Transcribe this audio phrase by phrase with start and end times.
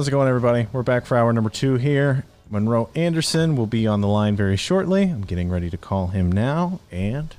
[0.00, 0.66] How's it going, everybody?
[0.72, 2.24] We're back for hour number two here.
[2.48, 5.02] Monroe Anderson will be on the line very shortly.
[5.02, 7.36] I'm getting ready to call him now, and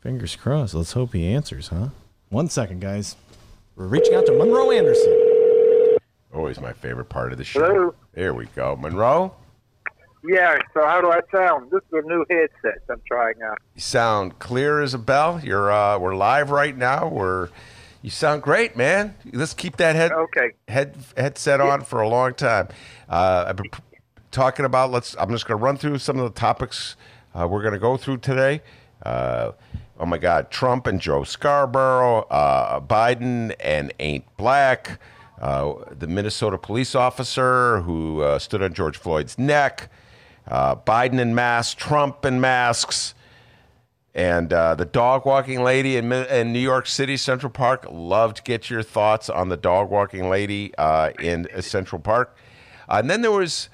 [0.00, 0.74] fingers crossed.
[0.74, 1.90] Let's hope he answers, huh?
[2.30, 3.14] One second, guys.
[3.76, 5.98] We're reaching out to Monroe Anderson.
[6.34, 7.60] Always my favorite part of the show.
[7.60, 7.94] Hello?
[8.12, 8.74] There we go.
[8.74, 9.32] Monroe,
[10.28, 11.70] Yeah, so how do I sound?
[11.70, 13.58] This is a new headset I'm trying out.
[13.76, 15.40] you sound clear as a bell.
[15.44, 17.06] You're uh, we're live right now.
[17.06, 17.50] We're
[18.02, 19.14] you sound great, man.
[19.32, 20.50] Let's keep that head Okay.
[20.68, 22.68] head headset on for a long time.
[23.08, 23.70] Uh, I've been
[24.30, 24.90] talking about.
[24.90, 25.16] Let's.
[25.18, 26.96] I'm just going to run through some of the topics
[27.34, 28.62] uh, we're going to go through today.
[29.04, 29.52] Uh,
[29.98, 34.98] oh my God, Trump and Joe Scarborough, uh, Biden and Ain't Black,
[35.40, 39.88] uh, the Minnesota police officer who uh, stood on George Floyd's neck,
[40.48, 43.14] uh, Biden in masks, Trump in masks.
[44.18, 47.86] And uh, the dog walking lady in, in New York City, Central Park.
[47.88, 52.36] Love to get your thoughts on the dog walking lady uh, in Central Park.
[52.88, 53.68] Uh, and then there was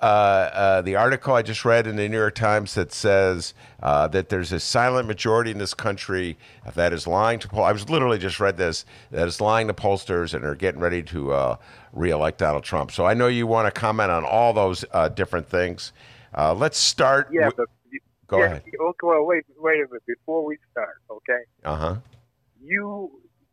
[0.00, 4.08] uh, uh, the article I just read in the New York Times that says uh,
[4.08, 6.38] that there's a silent majority in this country
[6.74, 7.64] that is lying to poll.
[7.64, 11.02] I was literally just read this that is lying to pollsters and are getting ready
[11.02, 11.56] to uh,
[11.92, 12.90] reelect Donald Trump.
[12.90, 15.92] So I know you want to comment on all those uh, different things.
[16.34, 17.28] Uh, let's start.
[17.30, 17.50] Yeah,
[18.30, 18.62] Go yeah, ahead.
[18.64, 20.94] Okay, well, wait, wait a minute before we start.
[21.10, 21.96] Okay, Uh huh.
[22.62, 23.10] you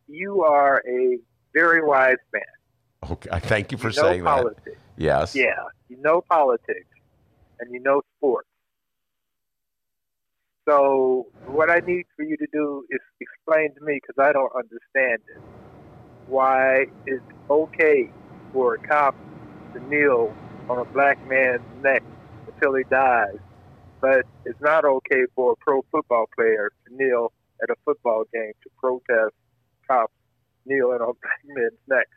[0.07, 1.17] you are a
[1.51, 3.11] very wise man.
[3.11, 4.29] Okay, I thank you for you know saying that.
[4.29, 4.77] politics.
[4.95, 5.35] Yes.
[5.35, 6.85] Yeah, you know politics,
[7.59, 8.47] and you know sports.
[10.69, 14.51] So what I need for you to do is explain to me because I don't
[14.55, 15.41] understand it.
[16.27, 18.11] Why it's okay
[18.53, 19.15] for a cop
[19.73, 20.31] to kneel
[20.69, 22.03] on a black man's neck
[22.45, 23.39] until he dies,
[24.01, 27.31] but it's not okay for a pro football player to kneel
[27.61, 29.33] at a football game to protest
[29.87, 30.13] cops
[30.65, 32.07] kneeling on black men's neck.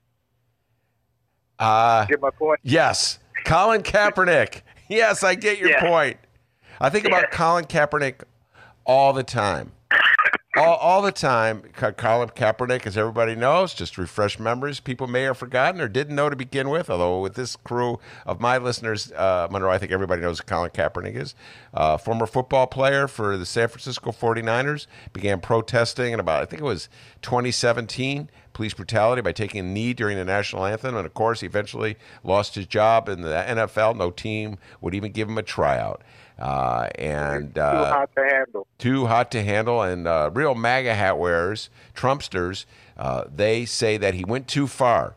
[1.59, 2.61] Uh, Get my point?
[2.63, 3.19] yes.
[3.45, 4.63] Colin Kaepernick.
[4.89, 5.81] Yes, I get your Yeah.
[5.89, 6.17] point.
[6.81, 8.23] I think about Colin Kaepernick
[8.85, 9.73] all the time.
[10.56, 11.62] All, all the time.
[11.72, 16.28] Colin Kaepernick, as everybody knows, just refresh memories, people may have forgotten or didn't know
[16.28, 16.91] to begin with.
[16.91, 20.71] Although, with this crew of my listeners, uh, Monroe, I think everybody knows who Colin
[20.71, 21.37] Kaepernick is.
[21.72, 26.62] Uh, former football player for the San Francisco 49ers, began protesting in about, I think
[26.62, 26.88] it was
[27.22, 30.97] 2017, police brutality by taking a knee during the national anthem.
[30.97, 33.97] And of course, he eventually lost his job in the NFL.
[33.97, 36.03] No team would even give him a tryout.
[36.41, 38.67] Uh, and Too uh, hot to handle.
[38.78, 42.65] too hot to handle, and uh, real MAGA hat wearers, Trumpsters,
[42.97, 45.17] uh, they say that he went too far.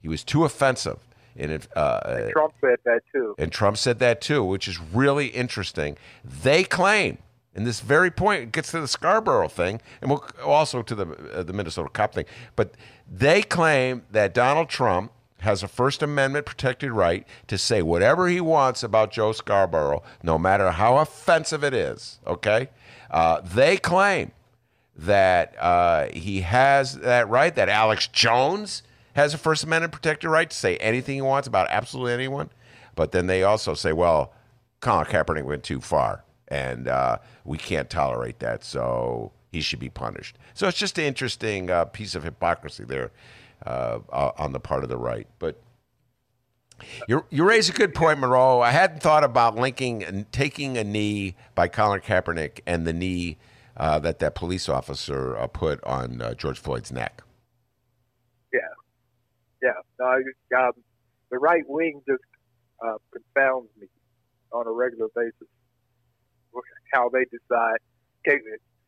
[0.00, 0.98] He was too offensive.
[1.36, 3.34] And, it, uh, Trump said that too.
[3.38, 5.96] and Trump said that too, which is really interesting.
[6.24, 7.18] They claim,
[7.54, 11.06] and this very point it gets to the Scarborough thing, and we'll also to the
[11.34, 12.26] uh, the Minnesota cop thing.
[12.54, 12.74] But
[13.10, 18.40] they claim that Donald Trump has a First Amendment protected right to say whatever he
[18.40, 22.18] wants about Joe Scarborough, no matter how offensive it is.
[22.26, 22.68] Okay,
[23.10, 24.32] uh, they claim
[24.96, 28.82] that uh, he has that right, that Alex Jones
[29.14, 32.50] has a First Amendment protected right to say anything he wants about absolutely anyone.
[32.94, 34.32] But then they also say, well,
[34.80, 39.88] Colin Kaepernick went too far, and uh, we can't tolerate that, so he should be
[39.88, 40.36] punished.
[40.54, 43.10] So it's just an interesting uh, piece of hypocrisy there
[43.66, 44.00] uh,
[44.38, 45.26] on the part of the right.
[45.38, 45.60] But
[47.08, 48.60] you you raise a good point, Monroe.
[48.60, 53.38] I hadn't thought about linking and taking a knee by Colin Kaepernick and the knee
[53.76, 57.22] uh, that that police officer uh, put on uh, George Floyd's neck.
[58.52, 58.60] Yeah,
[59.62, 59.72] yeah.
[59.98, 60.72] No, um,
[61.30, 62.22] the right wing just
[62.84, 63.86] uh, confounds me
[64.52, 65.48] on a regular basis.
[66.92, 67.78] How they decide.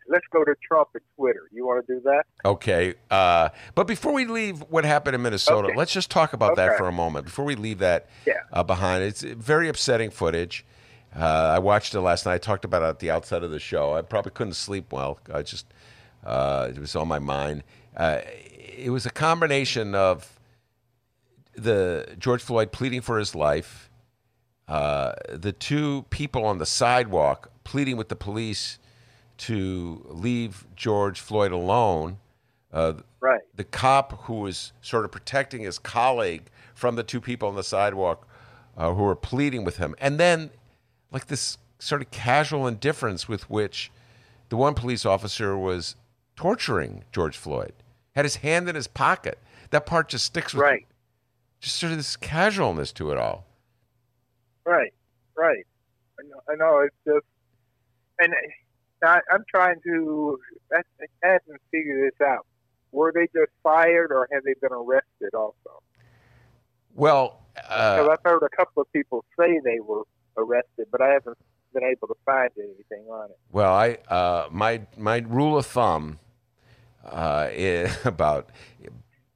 [0.08, 1.42] Let's go to Trump and Twitter.
[1.52, 2.24] You want to do that?
[2.44, 5.76] Okay, uh, but before we leave what happened in Minnesota, Okay.
[5.76, 7.24] let's just talk about that for a moment.
[7.26, 8.34] Before we leave that Yeah.
[8.52, 10.64] uh, behind, it's very upsetting footage.
[11.16, 12.34] Uh, I watched it last night.
[12.34, 13.94] I talked about it at the outset of the show.
[13.94, 15.18] I probably couldn't sleep well.
[15.32, 15.66] I just
[16.24, 17.62] Uh, it was on my mind.
[17.94, 20.40] Uh, it was a combination of
[21.54, 23.90] the George Floyd pleading for his life,
[24.66, 28.78] uh, the two people on the sidewalk pleading with the police
[29.46, 32.18] to leave George Floyd alone.
[32.72, 33.40] Uh, Right.
[33.54, 36.42] the cop who was sort of protecting his colleague
[36.74, 38.28] from the two people on the sidewalk
[38.76, 39.94] uh, who were pleading with him.
[39.98, 40.50] And then,
[41.10, 43.90] like this sort of casual indifference with which
[44.50, 45.96] the one police officer was
[46.36, 47.72] torturing George Floyd,
[48.14, 49.38] had his hand in his pocket.
[49.70, 50.86] That part just sticks with Right.
[51.60, 53.46] Just sort of this casualness to it all.
[54.66, 54.92] Right,
[55.36, 55.64] right.
[56.20, 57.26] I know, I know it's just,
[58.18, 58.34] and
[59.04, 60.38] I, I'm trying to,
[60.72, 60.80] I
[61.24, 62.46] I haven't figured this out.
[62.92, 65.82] Were they just fired or have they been arrested also?
[66.94, 70.02] Well, uh, I've heard a couple of people say they were
[70.36, 71.38] arrested, but I haven't
[71.72, 73.38] been able to find anything on it.
[73.50, 76.20] Well, I uh, my my rule of thumb
[77.04, 78.50] uh, is about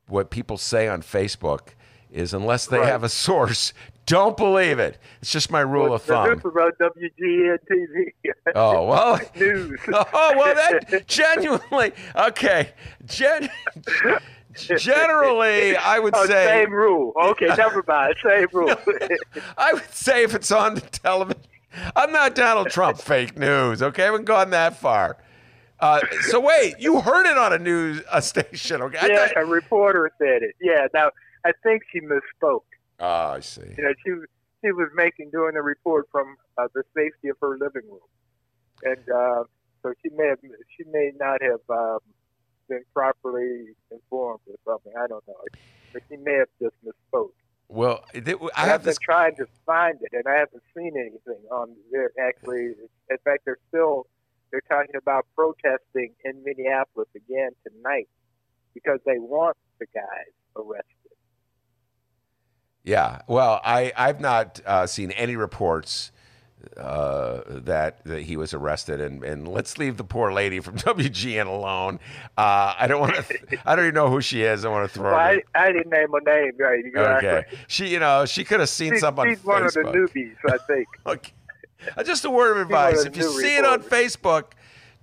[0.06, 1.70] what people say on Facebook
[2.10, 2.88] is unless they Right.
[2.88, 3.72] have a source,
[4.08, 4.98] don't believe it.
[5.22, 6.32] It's just my rule of This thumb.
[6.32, 8.32] is about WGN TV.
[8.54, 9.20] Oh well.
[9.36, 9.78] News.
[9.88, 12.72] Oh well, that genuinely okay.
[13.06, 13.48] Gen,
[14.76, 17.12] generally, I would Oh, say same rule.
[17.22, 18.14] Okay, never mind.
[18.26, 18.74] Same rule.
[19.58, 21.42] I would say if it's on the television,
[21.94, 22.98] I'm not Donald Trump.
[22.98, 23.82] Fake news.
[23.82, 25.18] Okay, I haven't gone that far.
[25.80, 28.82] Uh, so wait, you heard it on a news a station?
[28.82, 28.98] Okay.
[29.08, 30.56] Yeah, thought- a reporter said it.
[30.60, 30.88] Yeah.
[30.92, 31.10] Now
[31.44, 32.62] I think she misspoke.
[33.00, 33.62] Oh, I see.
[33.76, 34.10] You know, she
[34.64, 38.00] she was making doing a report from uh, the safety of her living room,
[38.82, 39.44] and uh,
[39.82, 40.38] so she may have
[40.76, 41.98] she may not have um,
[42.68, 44.92] been properly informed or something.
[44.98, 45.34] I don't know,
[45.92, 47.30] but she may have just misspoke.
[47.68, 48.98] Well, it- I I have have been this.
[48.98, 52.10] trying to find it, and I haven't seen anything on there.
[52.20, 52.74] Actually,
[53.10, 54.06] in fact, they're still
[54.50, 58.08] they're talking about protesting in Minneapolis again tonight
[58.74, 60.84] because they want the guys arrested.
[62.88, 63.20] Yeah.
[63.26, 66.10] Well, I I've not uh, seen any reports
[66.78, 71.46] uh, that that he was arrested, and and let's leave the poor lady from WGN
[71.46, 72.00] alone.
[72.38, 73.58] Uh, I don't want to.
[73.66, 74.64] I don't even know who she is.
[74.64, 75.18] I want to throw Well.
[75.18, 76.82] I, I didn't name her name, right?
[76.82, 77.28] Exactly.
[77.28, 77.46] Okay.
[77.66, 80.36] She, you know, she could have seen She's, something on she's one of the newbies,
[80.48, 80.88] I think.
[81.06, 81.32] Okay.
[81.96, 83.82] Uh, Just a word of She's one of advice: if you see it on.
[83.82, 84.52] Facebook,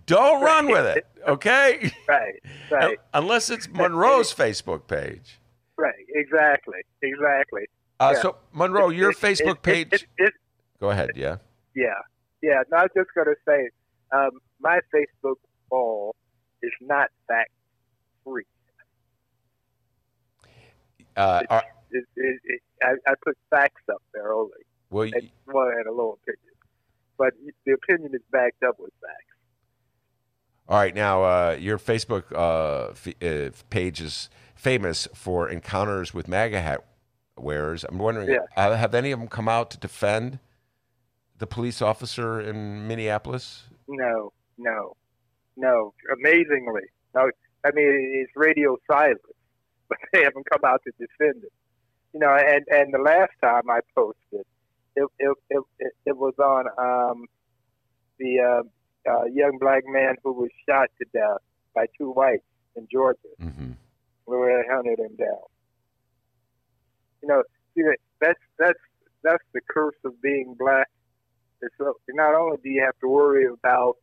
[0.07, 1.05] don't run with it.
[1.27, 1.91] Okay.
[2.07, 2.35] right,
[2.69, 5.39] right, Unless it's Monroe's Facebook page.
[5.77, 5.93] Right.
[6.13, 7.65] Exactly, exactly.
[7.99, 8.21] Uh, Yeah.
[8.21, 10.07] So Monroe, your It- Facebook it- page.
[10.17, 10.33] It,
[10.79, 11.11] Go ahead.
[11.15, 11.37] Yeah.
[11.73, 11.93] yeah,
[12.41, 12.63] yeah.
[12.71, 13.69] No, I was just going to say,
[14.11, 15.35] um, my Facebook
[15.71, 16.15] wall
[16.61, 17.51] is not fact
[18.23, 18.43] free.
[21.15, 21.63] Uh, are,
[22.83, 24.51] I, I put facts up there only,
[24.89, 26.53] well, you- and well, and a low opinion,
[27.17, 27.33] but
[27.65, 29.21] the opinion is backed up with facts.
[30.67, 30.93] all right.
[30.93, 34.29] Now, uh, your Facebook uh, f- uh, page is
[34.69, 36.83] famous for encounters with MAGA hat
[37.37, 37.83] wearers.
[37.83, 38.39] I'm wondering, Yeah.
[38.57, 40.39] uh, have any of them come out to defend
[41.37, 43.65] the police officer in Minneapolis?
[43.87, 44.95] No, no,
[45.55, 45.93] no.
[46.11, 46.81] Amazingly,
[47.13, 47.29] no.
[47.63, 47.91] I mean,
[48.23, 49.19] it's radio silence,
[49.89, 51.53] but they haven't come out to defend it.
[52.13, 54.45] You know, and and the last time I posted,
[54.95, 57.25] it it it, it, it was on um,
[58.17, 61.41] the uh, uh, young black man who was shot to death
[61.75, 62.41] by two whites
[62.75, 63.71] in Georgia, Mm-hmm.
[64.25, 65.45] Where they hunted him down.
[67.21, 67.43] You know,
[67.75, 68.79] see that that's that's
[69.23, 70.87] that's the curse of being black.
[71.61, 71.75] It's
[72.09, 73.95] not only do you have to worry about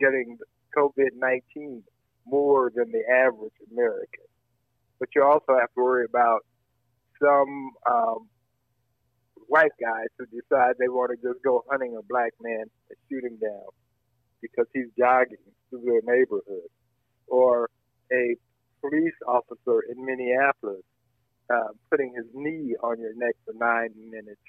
[0.00, 0.38] getting
[0.76, 1.82] COVID nineteen
[2.26, 4.24] more than the average American,
[4.98, 6.44] but you also have to worry about
[7.20, 8.28] some um,
[9.48, 13.24] white guys who decide they want to just go hunting a black man and shoot
[13.24, 13.68] him down
[14.40, 15.36] because he's jogging
[15.70, 16.68] through their neighborhood,
[17.26, 17.70] or
[18.12, 18.36] a
[18.84, 20.82] police officer in Minneapolis
[21.52, 24.40] uh, putting his knee on your neck for nine minutes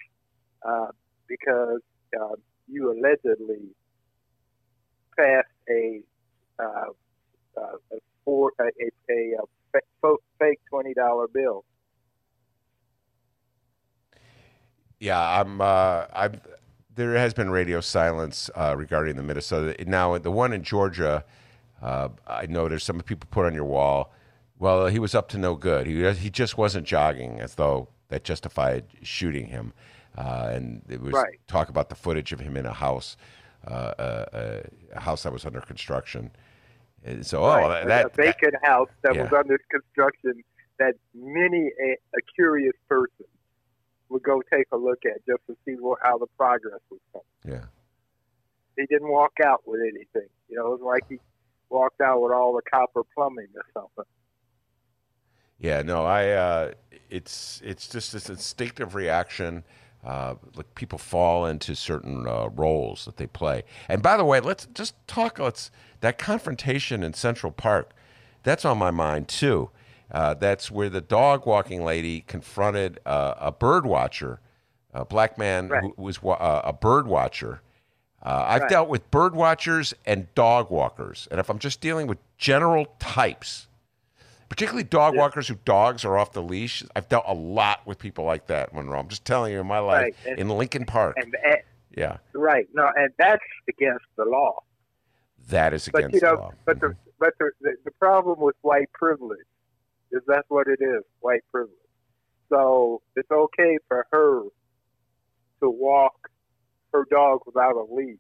[0.67, 0.87] uh,
[1.27, 1.81] because
[2.19, 2.35] uh,
[2.67, 3.69] you allegedly
[5.17, 6.01] passed a
[6.59, 6.89] uh,
[7.57, 7.61] uh,
[7.91, 11.63] a, for, a, a, a, a fake twenty dollar bill.
[14.99, 15.61] Yeah, I'm.
[15.61, 16.41] Uh, I'm.
[16.95, 19.75] There has been radio silence uh, regarding the Minnesota.
[19.85, 21.25] Now, the one in Georgia,
[21.81, 24.13] uh, I know there's some people put on your wall.
[24.57, 25.85] Well, he was up to no good.
[25.87, 29.73] He he just wasn't jogging, as though that justified shooting him.
[30.17, 31.39] Uh, and it was Right.
[31.47, 33.17] talk about the footage of him in a house,
[33.67, 34.61] uh, uh,
[34.93, 36.31] a house that was under construction.
[37.03, 40.41] And so, oh, Right, that, a vacant house that was under construction
[40.79, 43.25] that many a, a curious person
[44.09, 47.57] would go take a look at just to see what, how the progress was coming.
[47.57, 47.65] yeah.
[48.77, 50.29] He didn't walk out with anything.
[50.49, 51.17] You know, it was like he
[51.69, 54.05] walked out with all the copper plumbing or something.
[55.59, 56.29] Yeah, no, I.
[56.29, 56.71] Uh,
[57.09, 59.63] it's it's just this instinctive reaction.
[60.03, 63.63] Uh, like people fall into certain uh, roles that they play.
[63.89, 65.39] And by the way, let's just talk.
[65.39, 65.71] Let's
[66.01, 67.91] that confrontation in Central Park.
[68.43, 69.71] That's on my mind too.
[70.11, 74.39] Uh, that's where the dog walking lady confronted uh, a bird watcher,
[74.93, 75.81] a black man Right.
[75.81, 77.61] who was uh, a bird watcher.
[78.21, 78.69] Uh, I've Right.
[78.69, 83.67] dealt with bird watchers and dog walkers, and if I'm just dealing with general types,
[84.49, 86.83] particularly dog walkers who dogs are off the leash.
[86.95, 88.99] I've dealt a lot with people like that, Monroe.
[88.99, 91.57] I'm just telling you, in my life Right, and- in Lincoln Park, And, and
[91.95, 94.63] yeah, right, no, and that's against the law.
[95.49, 96.49] that is But against you know, the law.
[96.49, 96.57] Mm-hmm.
[96.65, 99.39] but the but the, the the problem with white privilege
[100.11, 101.73] is that's what it is, white privilege.
[102.49, 104.43] So it's okay for her
[105.61, 106.29] to walk
[106.93, 108.17] her dog without a leash,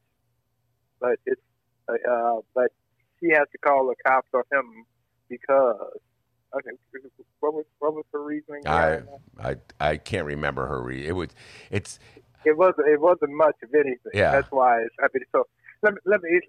[0.99, 1.41] but it's
[1.89, 2.71] uh, uh, but
[3.19, 4.85] she has to call the cops on him
[5.29, 5.99] because.
[6.55, 6.71] Okay,
[7.39, 8.67] what was what was the reasoning?
[8.67, 9.01] I?
[9.39, 10.81] I I can't remember her.
[10.81, 11.29] Re- it was
[11.69, 11.99] it's
[12.45, 14.11] it wasn't it wasn't much of anything.
[14.13, 14.31] Yeah.
[14.31, 15.45] That's why it's, I mean so
[15.81, 16.39] let me let me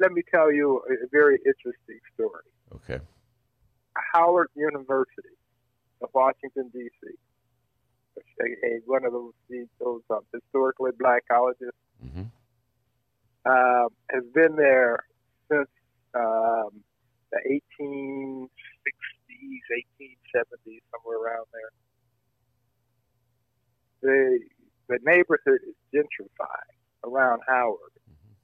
[0.00, 2.44] let me tell you a very interesting story.
[2.74, 3.00] okay.
[4.14, 5.36] Howard University
[6.02, 7.08] of Washington D.C.
[8.86, 9.32] One of those
[9.78, 11.70] those um, historically black colleges
[12.02, 12.22] hmm
[13.44, 15.00] um, has been there
[15.50, 15.68] since
[16.14, 16.70] um,
[17.30, 18.48] the 1860s,
[19.42, 21.72] 1870s, somewhere around there.
[24.02, 24.40] The
[24.88, 27.92] the neighborhood is gentrified around Howard.
[28.10, 28.34] Mm-hmm.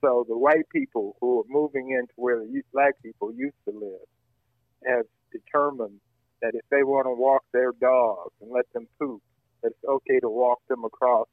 [0.00, 4.08] So the white people who are moving into where the black people used to live
[4.86, 6.00] have determined
[6.42, 9.22] that if they want to walk their dogs and let them poop,
[9.62, 11.26] that it's okay to walk them across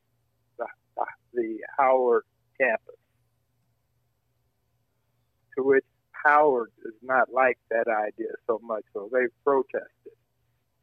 [0.58, 2.24] the, the, the Howard
[2.60, 2.96] campus.
[5.58, 5.86] To which
[6.24, 9.90] Howard does not like that idea so much, so they protested.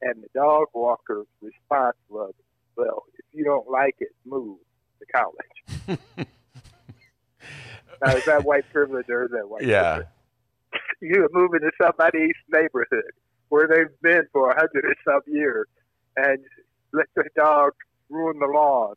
[0.02, 2.32] And the dog walker's response was,
[2.76, 4.59] well, if you don't like it, move
[4.99, 5.88] to college.
[8.02, 9.97] now, is that white privilege or is that white Yeah.
[9.97, 10.09] privilege?
[11.02, 13.12] You're moving to somebody's neighborhood
[13.49, 15.66] where they've been for a hundred or some years
[16.16, 16.38] and
[16.92, 17.73] let the dog
[18.09, 18.94] ruin the lawn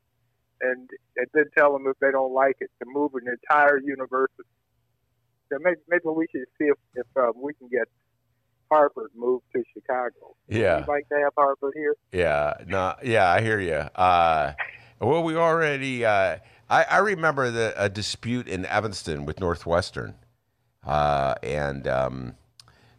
[0.62, 4.44] and and then tell them if they don't like it to move an entire university.
[5.62, 7.88] Maybe, maybe we should see if, if um, we can get
[8.72, 10.36] Harvard moved to Chicago.
[10.48, 10.80] Yeah.
[10.80, 11.96] You'd like to have Harvard here?
[12.12, 13.76] Yeah, no, yeah, I hear you.
[13.96, 14.54] Uh,
[15.00, 16.06] well, we already.
[16.06, 16.38] Uh,
[16.70, 20.16] I, I remember the a dispute in Evanston with Northwestern,
[20.86, 22.36] uh, and um,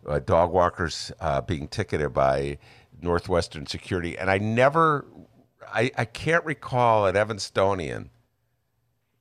[0.06, 2.58] uh, dog walkers uh, being ticketed by
[3.00, 5.06] Northwestern security, and I never,
[5.72, 8.10] I, I can't recall an Evanstonian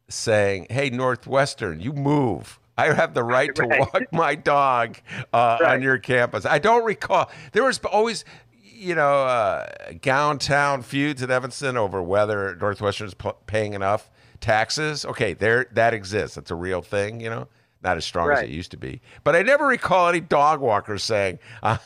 [0.08, 4.98] saying, "Hey, Northwestern, you move." I have the right to walk my dog
[5.32, 6.46] uh, on your campus.
[6.46, 7.30] I don't recall.
[7.52, 8.26] There was always,
[8.64, 9.68] you know, uh,
[10.02, 14.10] gown town feuds at Evanston over whether Northwestern's p- paying enough
[14.42, 15.06] taxes.
[15.06, 16.36] Okay, there that exists.
[16.36, 17.20] That's a real thing.
[17.20, 17.48] You know,
[17.84, 19.02] not as strong as it used to be.
[19.24, 21.78] But I never recall any dog walkers saying, uh,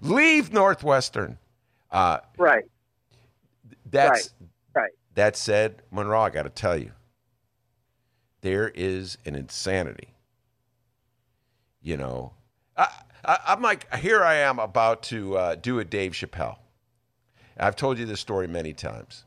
[0.00, 1.38] "Leave Northwestern."
[1.90, 2.64] Uh, Right,
[3.90, 4.34] that's
[4.74, 4.90] right.
[5.14, 6.92] that said, Monroe, I got to tell you,
[8.42, 10.08] there is an insanity.
[11.86, 12.32] You know,
[12.76, 12.88] I,
[13.24, 16.56] I, I'm like, here I am about to uh, do a Dave Chappelle.
[17.56, 19.24] I've told you this story many times.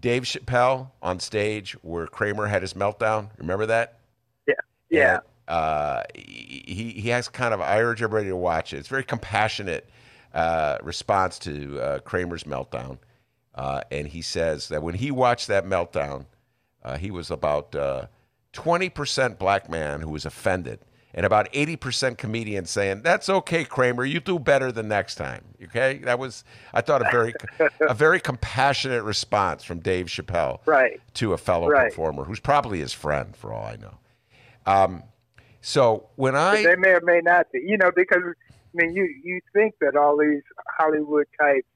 [0.00, 3.30] Dave Chappelle on stage where Kramer had his meltdown.
[3.38, 4.00] Remember that?
[4.48, 4.54] Yeah,
[4.90, 5.12] yeah.
[5.46, 7.60] And, uh, he he has kind of.
[7.60, 8.78] I urge everybody to watch it.
[8.78, 9.88] It's a very compassionate
[10.34, 12.98] uh, response to uh, Kramer's meltdown,
[13.54, 16.26] uh, and he says that when he watched that meltdown,
[16.82, 17.72] uh, he was about
[18.52, 20.80] twenty percent black man who was offended,
[21.14, 24.04] and about eighty percent comedian saying, "That's okay, Kramer.
[24.04, 27.34] You do better the next time." Okay, that was I thought a very
[27.80, 31.00] a very compassionate response from Dave Chappelle Right.
[31.14, 31.90] to a fellow Right.
[31.90, 33.98] performer who's probably his friend for all I know.
[34.66, 35.02] Um,
[35.60, 37.60] so when I they may or may not be.
[37.64, 38.32] You know, because I
[38.74, 40.42] mean, you you think that all these
[40.78, 41.66] Hollywood types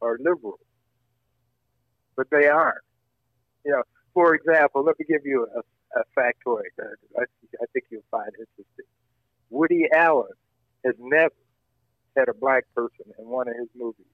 [0.00, 0.58] are liberal,
[2.16, 2.82] but they aren't.
[3.64, 5.60] You know, for example, let me give you a,
[5.96, 8.86] a factoid that I, I think you'll find interesting.
[9.50, 10.30] Woody Allen
[10.84, 11.34] has never
[12.16, 14.06] had a black person in one of his movies.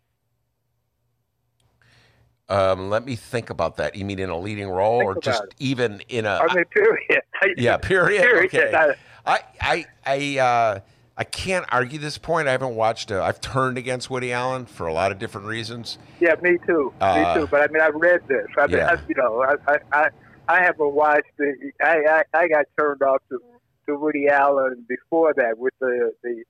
[2.49, 3.95] um, let me think about that.
[3.95, 5.55] You mean in a leading role, Think or just it.
[5.59, 6.41] even in a?
[6.43, 7.23] I mean, period.
[7.57, 8.23] yeah, period.
[8.23, 8.55] Period.
[8.55, 8.73] Okay.
[8.77, 8.95] I-
[9.27, 10.81] I I I uh,
[11.19, 12.49] I can't argue this point.
[12.49, 13.13] I haven't watched.
[13.13, 15.99] i I've turned against Woody Allen for a lot of different reasons.
[16.19, 16.93] Yeah, me too.
[17.01, 17.47] Uh, me too.
[17.51, 18.47] But I mean, I read this.
[18.57, 18.93] I mean, yeah.
[18.93, 20.09] I, you know, I, I,
[20.49, 21.75] I, haven't watched it.
[21.83, 23.39] I, I, I got turned off to,
[23.87, 26.45] to Woody Allen before that with the the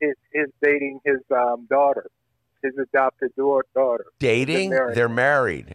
[0.00, 2.06] his, his dating his um, daughter,
[2.62, 4.04] his adopted daughter.
[4.18, 4.70] Dating?
[4.70, 5.74] They're married.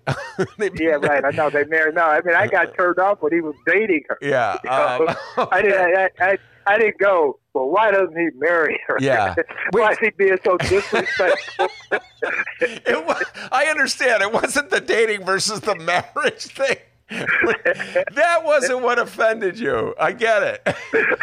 [0.58, 1.24] They've been Yeah, right.
[1.24, 1.96] I know they married.
[1.96, 4.18] No, I mean I got turned off when he was dating her.
[4.22, 4.58] Yeah.
[4.64, 5.08] You know,
[5.38, 5.98] um, I didn't.
[5.98, 7.40] I, I, I didn't go.
[7.54, 8.98] Well, why doesn't he marry her?
[9.00, 9.34] Yeah.
[9.72, 11.68] why is he being so disrespectful?
[12.62, 14.22] it wa- I understand.
[14.22, 16.78] It wasn't the dating versus the marriage thing.
[17.10, 19.96] that wasn't what offended you.
[20.00, 20.76] I get it.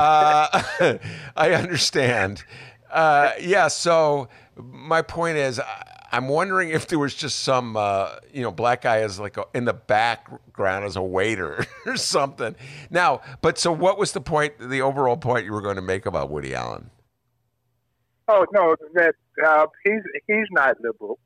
[0.00, 0.64] Uh,
[1.36, 2.42] I understand.
[2.90, 3.68] Uh, yeah.
[3.68, 5.60] So my point is,
[6.10, 9.44] I'm wondering if there was just some, uh, you know, black guy as like a,
[9.54, 12.56] in the background as a waiter or something.
[12.90, 14.54] Now, but so what was the point?
[14.58, 16.90] The overall point you were going to make about Woody Allen?
[18.28, 19.14] oh no, that
[19.44, 21.18] uh, he's he's not liberal,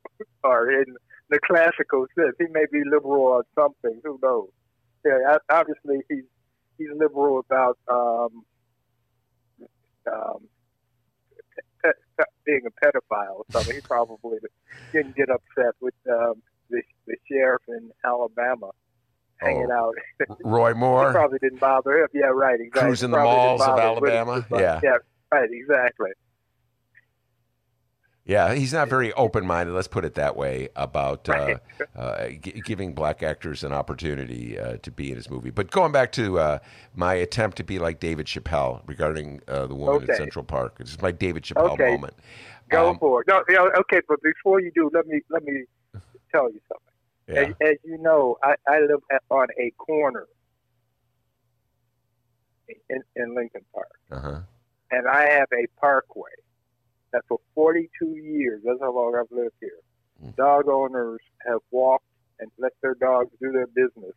[0.42, 0.96] or in
[1.30, 4.00] the classical sense, he may be liberal on something.
[4.04, 4.50] Who knows?
[5.04, 6.24] Yeah, obviously he's
[6.76, 8.44] he's liberal about um,
[10.10, 10.40] um,
[11.82, 13.74] pe- pe- being a pedophile or something.
[13.74, 14.38] He probably
[14.92, 18.70] didn't get upset with um, the the sheriff in Alabama
[19.38, 19.94] hanging out.
[20.44, 21.12] Roy Moore?
[21.12, 22.08] probably didn't bother him.
[22.12, 22.60] Yeah, right.
[22.60, 22.88] Exactly.
[22.88, 24.46] Cruising the malls of Alabama?
[24.50, 24.80] Yeah.
[24.82, 24.96] Yeah.
[25.32, 25.48] Right.
[25.50, 26.10] Exactly.
[28.26, 31.58] Yeah, he's not very open minded, let's put it that way, about uh,
[31.96, 35.50] uh, g- giving black actors an opportunity uh, to be in his movie.
[35.50, 36.58] But going back to uh,
[36.94, 40.90] my attempt to be like David Chappelle regarding uh, the woman in Central Park, it's
[40.90, 41.90] just my David Chappelle Okay.
[41.92, 42.14] moment.
[42.68, 43.26] Go Um, for it.
[43.26, 45.64] No, you know, okay, but before you do, let me let me
[46.32, 46.94] tell you something.
[47.26, 47.54] yeah.
[47.62, 50.26] As, as you know, I, I live at, on a corner
[52.88, 54.40] in, in Lincoln Park, Uh-huh.
[54.92, 56.30] and I have a parkway
[57.12, 59.78] that for 42 years, that's how long I've lived here,
[60.22, 60.36] Mm.
[60.36, 62.04] dog owners have walked
[62.38, 64.14] and let their dogs do their business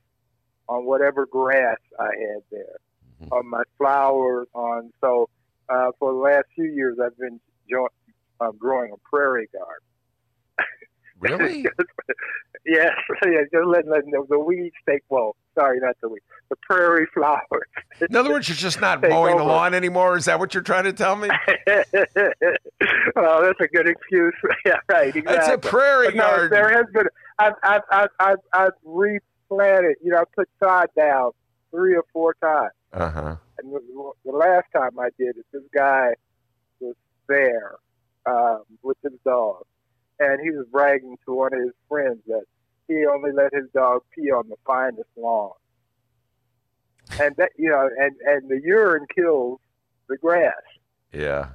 [0.67, 2.77] on whatever grass I had there,
[3.21, 3.31] Mhm.
[3.31, 5.29] on my flowers, on so
[5.69, 7.87] uh, for the last few years I've been jo-
[8.41, 9.87] uh, growing a prairie garden.
[11.23, 11.65] Really?
[12.65, 12.93] Yes,
[13.25, 15.03] yeah, just letting, the, the weeds take.
[15.09, 17.67] Well, sorry, not the weeds, the prairie flowers.
[18.09, 20.15] In other words, you're just not mowing the lawn anymore?
[20.17, 21.29] Is that what you're trying to tell me?
[23.15, 24.33] oh, that's a good excuse.
[24.65, 25.15] yeah, right.
[25.15, 25.33] Exactly.
[25.35, 26.49] It's a prairie But no, garden.
[26.51, 27.07] there has been.
[27.39, 29.95] I've I've I've I've, I've replanted.
[30.03, 31.31] You know, I put sod down
[31.71, 32.71] three or four times.
[32.93, 33.35] Uh huh.
[33.59, 36.13] And the, the last time I did it, this guy
[36.79, 36.95] was
[37.27, 37.75] there
[38.25, 39.65] um, with his dog,
[40.19, 42.43] and he was bragging to one of his friends that
[42.87, 45.51] he only let his dog pee on the finest lawn.
[47.19, 49.59] And that you know, and and the urine kills
[50.07, 50.53] the grass.
[51.11, 51.49] Yeah.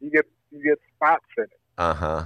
[0.00, 1.50] You get you get spots in it.
[1.78, 2.24] Uh huh.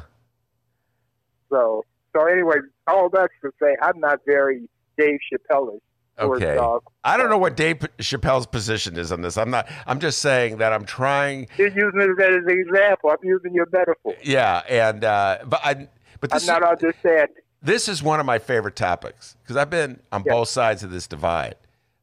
[1.50, 5.82] So so anyway, all that's to say, I'm not very Dave Chappelle-ish towards
[6.18, 6.58] Okay.
[7.04, 9.36] I don't know what Dave Chappelle's position is on this.
[9.38, 9.68] I'm not.
[9.86, 11.48] I'm just saying that I'm trying.
[11.56, 13.10] You're using it as an example.
[13.10, 14.14] I'm using your metaphor.
[14.22, 15.88] Yeah, and uh, but I.
[16.20, 17.36] But this I'm not is, understanding.
[17.62, 20.32] this is one of my favorite topics because I've been on Yeah.
[20.34, 21.56] both sides of this divide.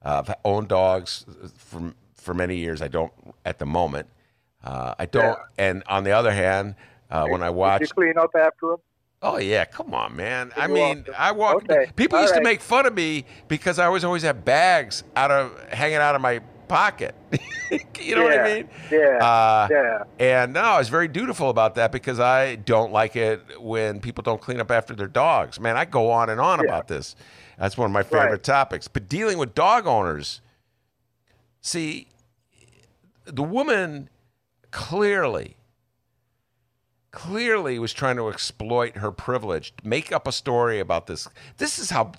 [0.04, 2.82] Uh, I've owned dogs for for many years.
[2.82, 3.14] I don't
[3.46, 4.08] at the moment.
[4.64, 5.40] Uh, I don't.
[5.58, 6.76] And on the other hand,
[7.10, 8.78] uh, when I Did watch you clean up after him?
[9.22, 10.52] Oh yeah, come on, man.
[10.56, 11.70] I mean, I walked.
[11.70, 15.04] Okay, People all used to make fun of me because I was always had bags
[15.16, 17.16] out of hanging out of my pocket.
[18.00, 18.70] you know what I mean?
[18.90, 20.04] Yeah, Uh, yeah.
[20.20, 24.22] And no, I was very dutiful about that because I don't like it when people
[24.22, 25.60] don't clean up after their dogs.
[25.60, 26.66] Man, I go on and on Yeah.
[26.66, 27.16] about this.
[27.58, 28.44] That's one of my favorite Right.
[28.44, 28.88] topics.
[28.88, 30.40] But dealing with dog owners,
[31.60, 32.08] see,
[33.26, 34.10] the woman
[34.72, 35.58] clearly,
[37.12, 41.28] clearly was trying to exploit her privilege, make up a story about this.
[41.58, 42.12] This is how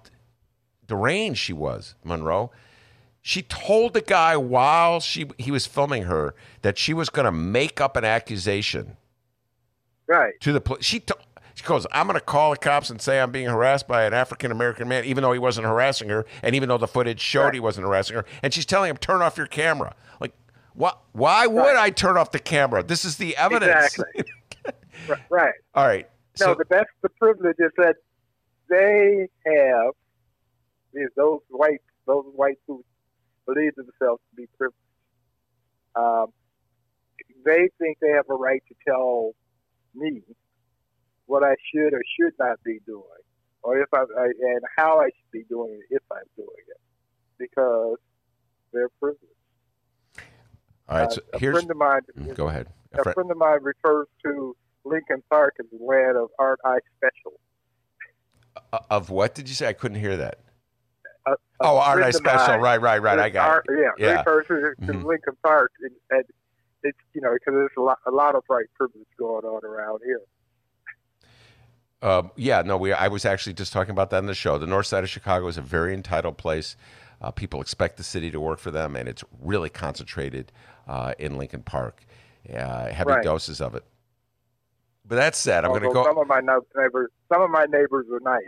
[0.87, 2.51] deranged she was, Monroe.
[3.23, 7.33] She told the guy while she he was filming her that she was going to
[7.33, 8.97] make up an accusation
[10.07, 10.33] Right.
[10.41, 10.85] to the police.
[10.85, 11.17] She, to-
[11.55, 14.15] she goes, I'm going to call the cops and say I'm being harassed by an
[14.15, 17.45] African American man, even though he wasn't harassing her, and even though the footage showed
[17.45, 17.55] Right.
[17.55, 18.25] he wasn't harassing her.
[18.43, 19.95] And she's telling him, turn off your camera.
[20.21, 20.33] Like,
[20.75, 21.01] what?
[21.13, 21.77] Why would Right.
[21.77, 22.83] I turn off the camera?
[22.83, 23.99] This is the evidence.
[23.99, 24.25] Exactly.
[25.29, 25.55] Right.
[25.75, 26.09] All right.
[26.41, 27.97] No, So, but that's the privilege is that
[28.69, 29.93] they have
[30.93, 32.85] these those white those white who
[33.47, 34.77] believe themselves to be privileged.
[35.97, 36.27] Um,
[37.45, 39.33] they think they have a right to tell
[39.95, 40.23] me
[41.27, 43.05] what I should or should not be doing,
[43.63, 46.81] or if I, I and how I should be doing it if I'm doing it,
[47.39, 47.97] because
[48.73, 49.25] they're privileged.
[50.89, 51.13] all right.
[51.13, 51.55] So Uh, a here's.
[51.57, 52.01] friend of mine.
[52.19, 52.69] Mm, Go ahead.
[52.93, 56.59] A A friend- friend of mine refers to Lincoln Park as the land of art
[56.65, 57.39] eye special.
[58.73, 59.69] uh, of what did you say?
[59.69, 60.39] I couldn't hear that.
[61.27, 62.39] Uh, Oh, Art friend nice of mine.
[62.39, 62.59] special.
[62.61, 63.19] Right, right, right.
[63.19, 63.93] I got Our- it.
[63.99, 64.23] Yeah, Yeah.
[64.23, 65.05] person to Mhm.
[65.05, 66.25] Lincoln Park, and, and
[66.83, 70.01] it's you know because there's a lot, a lot of white privilege going on around
[70.05, 70.21] here.
[72.03, 72.93] Um, yeah, no, we.
[72.93, 74.57] I was actually just talking about that in the show.
[74.59, 76.77] The north side of Chicago is a very entitled place.
[77.21, 80.51] Uh, people expect the city to work for them, and it's really concentrated
[80.89, 82.05] uh, in Lincoln Park.
[82.53, 83.23] Uh, heavy Right.
[83.23, 83.85] doses of it.
[85.11, 86.05] But that said, I'm going to go.
[86.05, 88.45] Some of my neighbors, some of my neighbors are nice.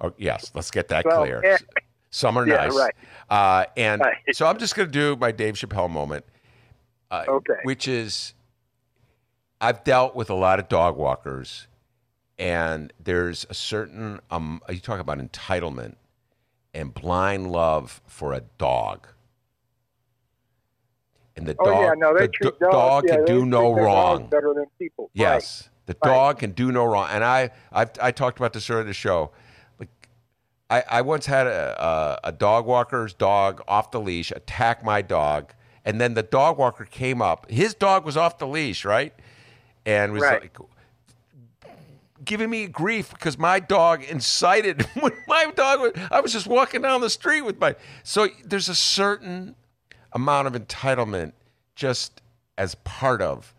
[0.00, 1.42] Oh, yes, let's get that So, clear.
[1.44, 1.56] eh,
[2.10, 2.70] Some are yeah, nice.
[2.72, 2.94] right.
[3.28, 4.14] Uh, and Right.
[4.32, 6.24] so I'm just going to do my Dave Chappelle moment,
[7.10, 7.54] uh, Okay.
[7.64, 8.32] which is
[9.60, 11.66] I've dealt with a lot of dog walkers,
[12.38, 15.96] and there's a certain, um, you talk about entitlement
[16.72, 19.08] and blind love for a dog.
[21.36, 24.28] And the Oh dog, yeah, no, the dog yeah, can do no wrong.
[24.28, 25.10] better than people.
[25.14, 26.12] Yes, the Right.
[26.12, 27.08] dog can do no wrong.
[27.10, 29.30] And I, I've, I talked about this earlier in the show.
[29.80, 29.88] Like,
[30.68, 31.82] I, I once had a,
[32.24, 35.54] a, a dog walker's dog off the leash attack my dog,
[35.86, 37.50] and then the dog walker came up.
[37.50, 39.14] His dog was off the leash, right?
[39.86, 40.42] And was Right.
[40.42, 40.58] like
[42.22, 46.82] giving me grief because my dog incited when my dog was, I was just walking
[46.82, 49.54] down the street with my so there's a certain
[50.12, 51.32] amount of entitlement
[51.74, 52.20] just
[52.58, 53.54] as part of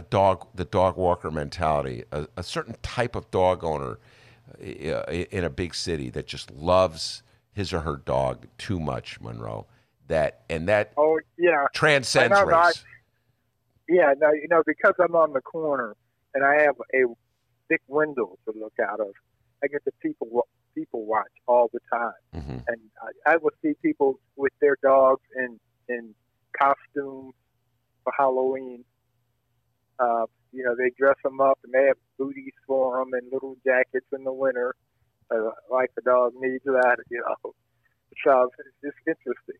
[0.00, 3.98] a dog the dog walker mentality a, a certain type of dog owner
[4.60, 9.66] uh, in a big city that just loves his or her dog too much monroe
[10.08, 12.84] that and that Oh yeah, transcends no, I- race
[13.88, 14.14] yeah.
[14.18, 15.94] No, you know because I'm on the corner
[16.34, 17.02] and I have a
[17.68, 19.12] big window to look out of.
[19.62, 20.28] I get to people
[20.74, 22.64] people watch all the time, Mhm.
[22.68, 22.80] and
[23.26, 25.58] I, I will see people with their dogs in
[25.88, 26.14] in
[26.60, 27.34] costumes
[28.04, 28.84] for Halloween.
[30.00, 33.56] Uh, you know, they dress them up and they have booties for them and little
[33.64, 34.74] jackets in the winter,
[35.30, 36.96] uh, like the dog needs that.
[37.10, 37.52] You know,
[38.24, 39.56] so it's just interesting.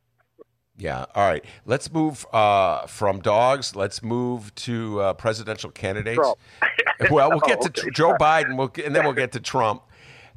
[0.76, 1.04] Yeah.
[1.14, 1.44] All right.
[1.66, 3.76] Let's move uh, from dogs.
[3.76, 6.16] Let's move to uh, presidential candidates.
[6.16, 6.38] Trump.
[7.10, 7.90] Well, we'll get Oh, to okay.
[7.94, 9.82] Joe Biden, we'll, and then we'll get to Trump.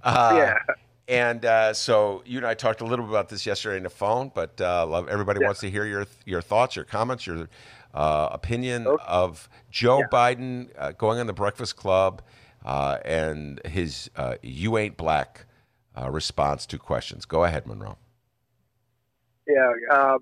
[0.01, 0.75] Uh, yeah.
[1.09, 3.89] And uh, so you and I talked a little bit about this yesterday on the
[3.89, 5.47] phone, but uh, love, everybody Yeah.
[5.47, 7.49] wants to hear your your thoughts, your comments, your
[7.93, 9.03] uh, opinion Okay.
[9.07, 10.07] of Joe Yeah.
[10.11, 12.21] Biden uh, going on the Breakfast Club
[12.65, 15.45] uh, and his uh, "You ain't black"
[15.95, 17.25] uh, response to questions.
[17.25, 17.97] Go ahead, Monroe.
[19.47, 20.19] Yeah, um,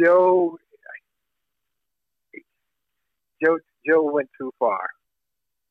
[0.00, 0.58] Joe,
[3.42, 4.88] Joe, Joe went too far.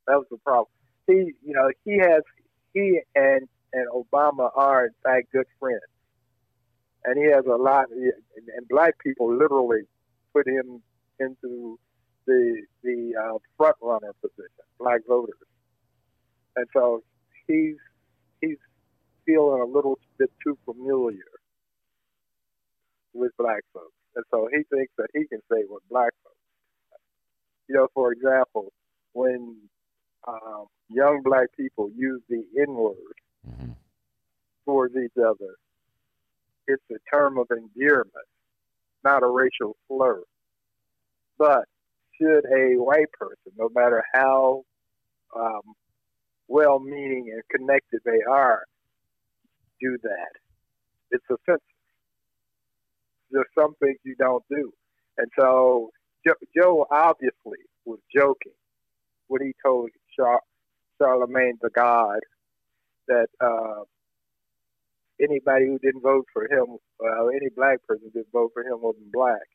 [0.08, 0.68] That was the problem.
[1.08, 1.14] He,
[1.46, 2.24] you know, he has
[2.74, 5.82] he and and Obama are in fact good friends,
[7.06, 7.86] and he has a lot.
[7.92, 8.12] And,
[8.58, 9.82] and black people literally
[10.34, 10.82] put him
[11.20, 11.80] into
[12.26, 15.36] the the uh, front runner position, black voters,
[16.56, 17.04] and so
[17.48, 17.78] he's
[18.42, 18.58] he's
[19.26, 21.32] feeling a little bit too familiar
[23.14, 23.94] with black folks.
[24.16, 26.36] And so he thinks that he can say what black folks.
[27.68, 28.74] You know, for example,
[29.14, 29.56] when
[30.28, 32.96] um, young black people use the N word
[33.48, 33.76] Mhm.
[34.66, 35.56] towards each other,
[36.68, 38.28] it's a term of endearment,
[39.04, 40.22] not a racial slur.
[41.38, 41.66] But
[42.20, 44.64] should a white person, no matter how
[45.36, 45.62] um,
[46.48, 48.64] well meaning and connected they are,
[49.80, 50.32] do that,
[51.12, 51.62] it's offensive
[53.32, 54.72] there's some things you don't do.
[55.18, 55.90] And so
[56.56, 58.54] Joe, obviously was joking
[59.28, 60.42] when he told Char-
[61.02, 62.20] Charlemagne the God
[63.08, 63.84] that uh,
[65.22, 68.82] anybody who didn't vote for him, well, any black person who didn't vote for him
[68.82, 69.48] wasn't black.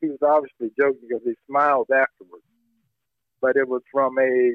[0.00, 2.44] He was obviously joking because he smiled afterwards,
[3.40, 4.54] but it was from a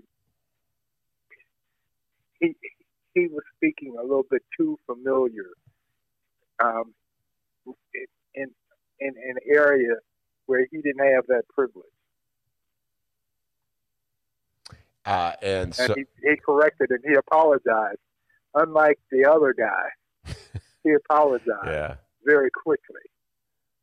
[2.40, 2.56] he
[3.14, 5.50] he was speaking a little bit too familiar.
[6.64, 6.94] Um,
[8.36, 8.48] in
[9.00, 9.96] in an area
[10.46, 11.86] where he didn't have that privilege.
[15.06, 17.98] Uh, and And so, he, he corrected and he apologized.
[18.54, 20.34] Unlike the other guy,
[20.84, 21.96] he apologized yeah.
[22.26, 23.02] very quickly.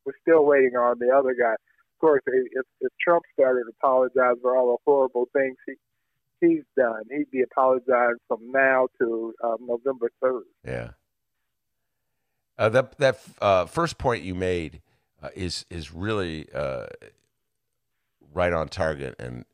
[0.04, 1.52] We're still waiting on the other guy.
[1.52, 5.74] Of course, if, if Trump started apologizing for all the horrible things he
[6.40, 10.44] he's done, he'd be apologizing from now to um, November third.
[10.64, 10.90] Yeah.
[12.58, 14.80] Uh, that that uh, first point you made
[15.22, 16.86] uh, is is really uh,
[18.32, 19.44] right on target, and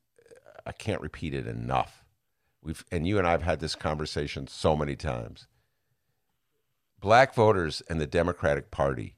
[0.66, 2.03] I can't repeat it enough.
[2.64, 5.46] We've and you and I've had this conversation so many times.
[6.98, 9.16] Black voters and the Democratic Party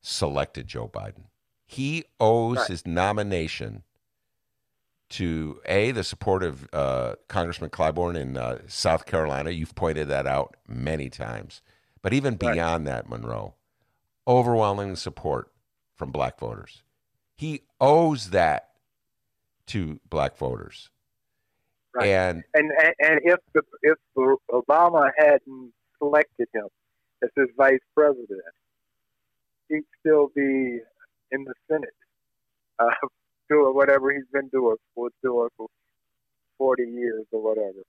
[0.00, 1.24] selected Joe Biden.
[1.64, 2.68] He owes Right.
[2.68, 3.84] his nomination
[5.10, 9.50] to a the support of uh, Congressman Clyburn in uh, South Carolina.
[9.50, 11.62] You've pointed that out many times.
[12.02, 12.54] But even Right.
[12.54, 13.54] beyond that, Monroe,
[14.26, 15.52] overwhelming support
[15.94, 16.82] from black voters.
[17.36, 18.70] He owes that
[19.66, 20.90] to black voters.
[21.96, 22.08] Right.
[22.08, 26.66] And And, and if the if the Obama hadn't selected him
[27.22, 28.40] as his vice president,
[29.68, 30.80] he'd still be
[31.32, 31.94] in the Senate,
[32.78, 32.86] uh,
[33.48, 35.66] doing whatever he's been doing for doing for
[36.58, 37.80] forty years or whatever.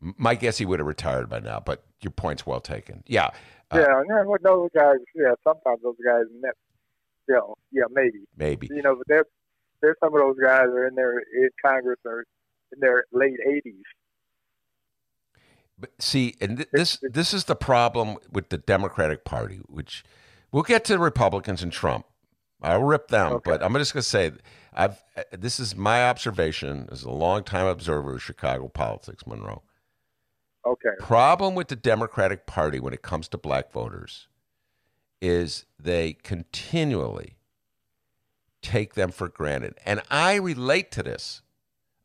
[0.00, 3.02] my guess he would have retired by now, but your point's well taken.
[3.06, 3.30] Yeah.
[3.70, 4.96] Uh, yeah, yeah, those guys.
[5.14, 6.24] Yeah, sometimes those guys.
[6.40, 6.50] ne-
[7.28, 8.20] You know, yeah, maybe.
[8.36, 8.68] Maybe.
[8.70, 9.26] You know, but
[9.82, 12.24] there's some of those guys are in there in Congress or
[12.72, 13.84] in their late eighties.
[15.78, 20.04] But see, and th- this this is the problem with the Democratic Party, which
[20.50, 22.06] we'll get to the Republicans and Trump.
[22.60, 23.50] I'll rip them, Okay.
[23.52, 24.32] but I'm just going to say,
[24.74, 29.62] I've uh, this is my observation as a longtime observer of Chicago politics, Monroe.
[30.66, 30.90] Okay.
[30.98, 34.26] Problem with the Democratic Party when it comes to black voters
[35.22, 37.36] is they continually
[38.60, 41.42] take them for granted, and I relate to this.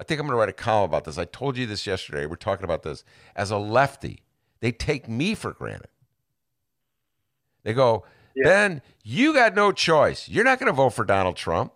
[0.03, 1.17] I think I'm going to write a column about this.
[1.17, 2.25] I told you this yesterday.
[2.25, 3.05] We're talking about this.
[3.37, 4.19] As a lefty,
[4.59, 5.87] they take me for granted.
[7.63, 8.03] They go,
[8.35, 8.43] Yeah.
[8.43, 10.27] Ben, you got no choice.
[10.27, 11.71] You're not going to vote for Donald Trump.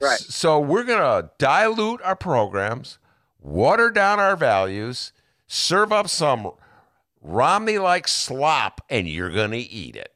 [0.00, 0.18] Right.
[0.18, 2.98] So we're going to dilute our programs,
[3.40, 5.12] water down our values,
[5.46, 6.50] serve up some
[7.20, 10.14] Romney like slop, and you're going to eat it.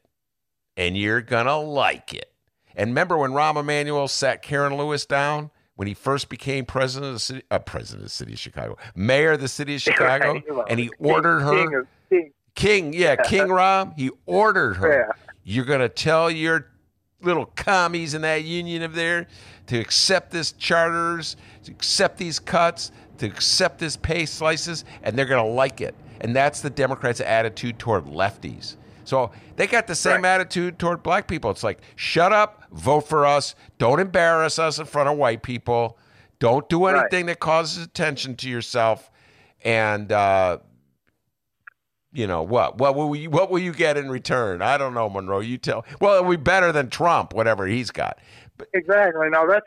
[0.75, 2.33] And you're going to like it.
[2.75, 7.13] And remember when Rahm Emanuel sat Karen Lewis down when he first became president of
[7.15, 10.33] the city, uh, president of the city of Chicago, mayor of the city of Chicago,
[10.33, 10.43] Right.
[10.51, 11.51] Well, and he king- ordered her.
[11.55, 15.05] King of, king, King, yeah, King Rahm, he ordered her.
[15.07, 15.11] Yeah.
[15.43, 16.67] You're going to tell your
[17.21, 19.27] little commies in that union of there
[19.67, 25.25] to accept this charters, to accept these cuts, to accept this pay slices, and they're
[25.25, 25.95] going to like it.
[26.19, 28.75] And that's the Democrats' attitude toward lefties.
[29.03, 30.35] So they got the same Right.
[30.35, 31.51] attitude toward black people.
[31.51, 35.97] It's like, shut up, vote for us, don't embarrass us in front of white people,
[36.39, 36.99] don't do Right.
[37.01, 39.09] anything that causes attention to yourself,
[39.63, 40.59] and uh,
[42.13, 42.77] you know what?
[42.77, 44.61] What will you what will you get in return?
[44.61, 45.39] I don't know, Monroe.
[45.39, 45.85] You tell.
[46.01, 48.19] Well, it'll be better than Trump, whatever he's got.
[48.73, 49.29] Exactly.
[49.29, 49.65] Now that's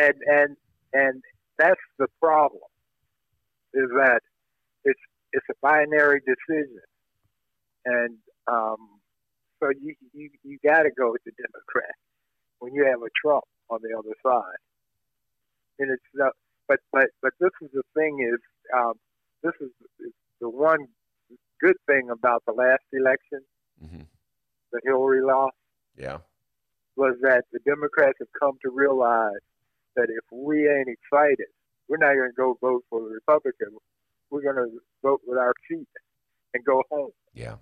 [0.00, 0.56] and and
[0.92, 1.22] and
[1.58, 2.62] that's the problem.
[3.74, 4.20] Is that
[4.84, 5.00] it's
[5.32, 6.80] it's a binary decision,
[7.84, 8.16] and
[8.46, 9.00] um,
[9.62, 11.94] so you you you got to go with the Democrat
[12.60, 14.60] when you have a Trump on the other side.
[15.78, 16.32] And it's not,
[16.68, 18.40] but but but this is the thing is
[18.76, 18.94] um,
[19.42, 19.70] this is
[20.40, 20.86] the one
[21.60, 23.40] good thing about the last election
[23.82, 24.06] Mhm.
[24.72, 25.56] that Hillary lost
[25.96, 26.20] Yeah,
[26.96, 29.40] was that the Democrats have come to realize
[29.96, 31.48] that if we ain't excited,
[31.88, 33.76] we're not going to go vote for the Republican.
[34.30, 35.88] We're going to vote with our feet
[36.54, 37.56] and go home yeah,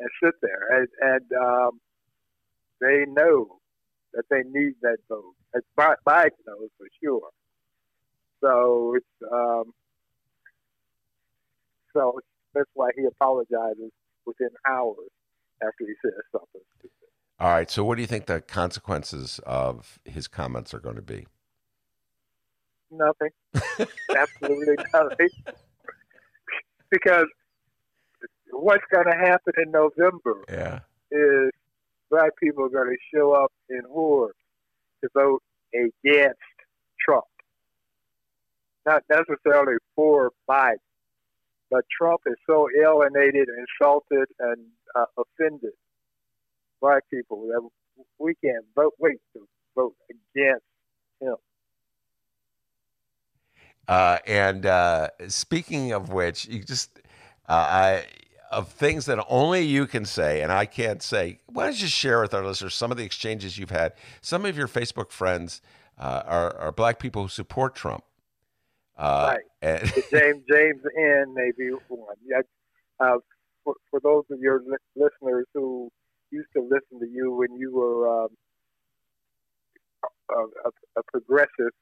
[0.00, 0.80] and sit there.
[0.80, 1.80] And, and um,
[2.80, 3.58] they know
[4.14, 5.34] that they need that vote.
[5.54, 7.30] As Bi- Biden knows for sure.
[8.40, 9.72] So it's um,
[11.92, 12.20] so
[12.54, 13.90] that's why he apologizes
[14.26, 15.10] within hours
[15.62, 16.62] after he says something.
[17.40, 17.70] All right.
[17.70, 21.26] So, what do you think the consequences of his comments are going to be?
[22.90, 23.30] Nothing.
[24.16, 25.28] Absolutely nothing.
[26.90, 27.26] because
[28.52, 30.80] what's going to happen in November Yeah.
[31.10, 31.50] is
[32.10, 34.36] black people are going to show up in hordes
[35.02, 35.42] to vote
[35.74, 36.38] against
[37.00, 37.24] Trump.
[38.86, 40.76] Not necessarily for Biden,
[41.70, 45.72] but Trump is so alienated, insulted, and uh, offended
[46.80, 47.68] black people that
[48.18, 48.94] we can't vote.
[48.98, 50.64] Wait to vote against
[51.20, 51.36] him.
[53.86, 57.00] Uh, and uh, speaking of which, you just
[57.48, 58.04] uh, I
[58.50, 61.40] of things that only you can say and I can't say.
[61.46, 63.92] Why don't you share with our listeners some of the exchanges you've had?
[64.20, 65.60] Some of your Facebook friends
[65.98, 68.04] uh, are, are black people who support Trump.
[68.96, 69.44] Uh, Right.
[69.60, 71.34] And, James James N.
[71.34, 72.14] maybe one.
[72.24, 72.42] Yeah,
[73.00, 73.18] uh,
[73.64, 75.90] for, for those of your li- listeners who
[76.30, 78.28] used to listen to you when you were um,
[80.30, 81.72] a, a, a progressive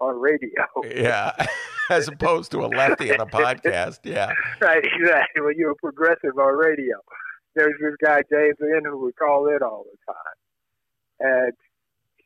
[0.00, 1.32] on radio, yeah,
[1.90, 4.00] as opposed to a lefty on a podcast.
[4.04, 4.32] Yeah.
[4.60, 4.84] right?
[4.84, 5.42] Exactly.
[5.42, 6.96] When you were progressive on radio,
[7.54, 8.82] there's this guy James N.
[8.84, 10.36] who would call in all the time,
[11.20, 11.52] and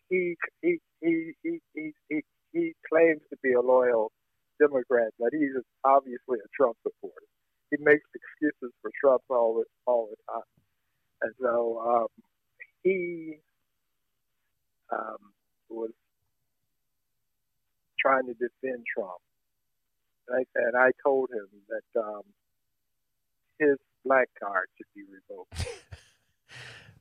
[0.08, 4.12] he he he he he he, he claims to be a loyal
[4.60, 5.52] Democrat, but he's
[5.84, 7.26] obviously a Trump supporter.
[7.70, 10.42] He makes excuses for Trump all the all the time,
[11.22, 12.06] and so um,
[12.84, 13.38] he
[14.92, 15.18] um,
[15.68, 15.90] was
[17.98, 19.20] trying to defend Trump.
[20.28, 22.22] And I, and I told him that um,
[23.58, 25.66] his black card should be revoked.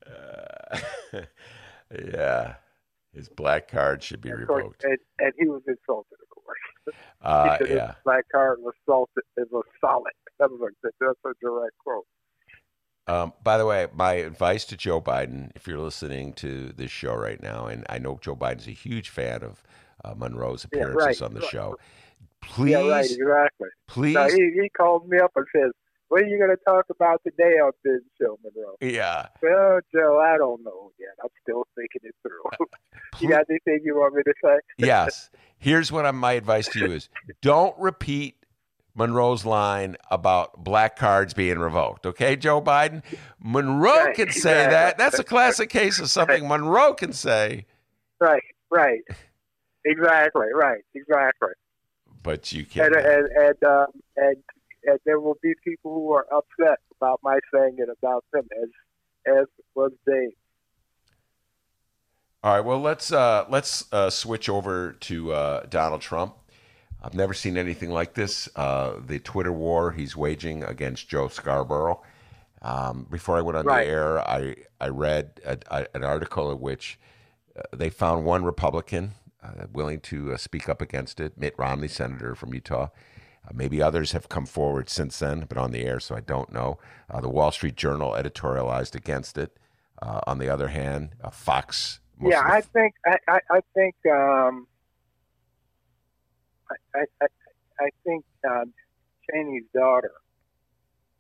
[0.05, 0.77] Uh,
[2.13, 2.55] yeah,
[3.11, 4.83] his black card should be And of course, revoked.
[4.83, 6.59] and, and he was insulted, of course.
[7.21, 7.87] Uh, yeah.
[7.87, 9.23] his black card was salted.
[9.37, 10.13] It was solid.
[10.37, 12.05] That was a, that's a direct quote.
[13.07, 17.15] Um, by the way, my advice to Joe Biden, if you're listening to this show
[17.15, 19.63] right now, and I know Joe Biden's a huge fan of
[20.03, 21.27] uh, Monroe's Yeah, appearances right.
[21.27, 21.77] on the show,
[22.49, 23.69] please, Yeah, right, exactly.
[23.87, 25.71] please, Now, he, he called me up and says,
[26.09, 30.19] "What are you going to talk about today on this show, Monroe?" yeah, Well, Joe,
[30.19, 31.09] I don't know yet.
[31.23, 32.43] I'm still thinking it through.
[32.53, 32.65] Uh,
[33.19, 34.55] you ple- got anything you want me to say?
[34.77, 35.29] yes.
[35.57, 37.09] Here's what I'm, my advice to you is:
[37.41, 38.35] don't repeat
[38.93, 42.05] Monroe's line about black cards being revoked.
[42.05, 43.03] Okay, Joe Biden,
[43.43, 44.71] Monroe Right, can say exactly.
[44.73, 44.97] that.
[44.97, 47.65] That's a classic case of something Monroe can say,
[48.21, 49.01] Right, right,
[49.83, 51.49] exactly, right, exactly.
[52.25, 52.93] But you can't.
[52.93, 54.35] And and and, um, and
[54.83, 58.69] and there will be people who are upset about my saying it about them, as
[59.39, 60.31] as was Dave.
[62.43, 62.65] All right.
[62.65, 66.35] Well, let's uh, let's uh, switch over to uh, Donald Trump.
[67.01, 68.49] I've never seen anything like this.
[68.55, 72.01] Uh, the Twitter war he's waging against Joe Scarborough.
[72.61, 73.85] Um, before I went on Right.
[73.85, 76.97] the air, I I read a, a, an article in which
[77.55, 79.13] uh, they found one Republican
[79.45, 82.89] uh, willing to uh, speak up against it, Mitt Romney, senator from Utah.
[83.45, 86.51] Uh, maybe others have come forward since then, but on the air, so I don't
[86.51, 86.79] know.
[87.09, 89.57] Uh, the Wall Street Journal editorialized against it.
[90.01, 91.99] Uh, on the other hand, uh, Fox.
[92.21, 94.67] yeah, I think I I, I think um,
[96.93, 97.27] I, I
[97.79, 98.73] I think um,
[99.29, 100.11] Cheney's daughter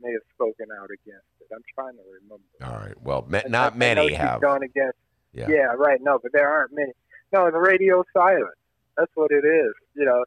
[0.01, 1.47] may have spoken out against it.
[1.53, 2.43] I'm trying to remember.
[2.63, 3.01] All right.
[3.01, 4.41] Well, ma- not many have.
[4.41, 4.97] gone against.
[5.33, 5.47] Yeah.
[5.49, 5.73] Yeah.
[5.77, 5.99] right.
[6.01, 6.91] No, but there aren't many.
[7.35, 8.55] No, the radio silence.
[8.95, 9.73] That's what it is.
[9.93, 10.23] You know,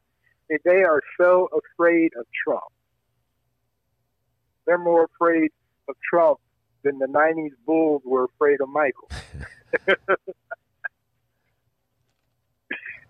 [0.47, 2.71] They- they are so afraid of Trump.
[4.65, 5.51] They're more afraid
[5.87, 6.39] of Trump
[6.83, 9.09] than the '90s Bulls were afraid of Michael.
[9.87, 9.95] I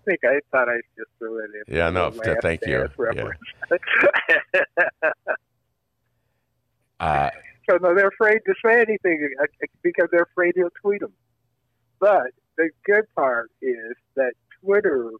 [0.06, 1.74] think I thought I just threw it in.
[1.76, 2.88] Yeah, no, thank you.
[2.96, 3.38] reference.
[7.00, 7.30] Uh,
[7.68, 9.46] So no, they're afraid to say anything uh,
[9.82, 11.12] because they're afraid he'll tweet them.
[12.00, 15.12] But the good part is that Twitter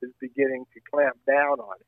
[0.00, 1.86] is beginning to clamp down on it.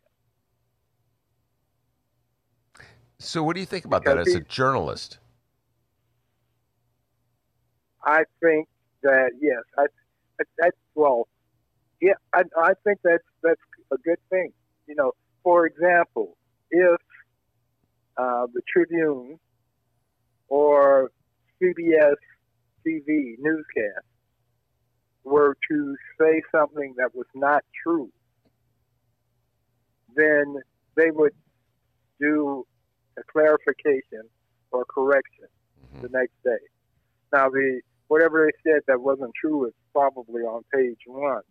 [3.18, 5.18] so, what do you think about that as a journalist?
[8.04, 8.66] I think
[9.02, 9.86] that yes, I,
[10.40, 11.28] I, I well,
[12.00, 13.60] yeah, I, I think that's that's
[13.92, 14.52] a good thing.
[14.88, 15.12] You know,
[15.44, 16.36] for example,
[16.70, 17.00] if
[18.16, 19.38] uh, the Tribune
[20.48, 21.12] or
[21.62, 22.16] CBS
[22.84, 24.04] TV newscast
[25.26, 28.10] were to say something that was not true,
[30.14, 30.56] then
[30.96, 31.32] they would
[32.20, 32.64] do
[33.18, 34.22] a clarification
[34.70, 35.46] or correction
[36.00, 36.64] the next day.
[37.32, 41.42] Now, the whatever they said that wasn't true is probably on page one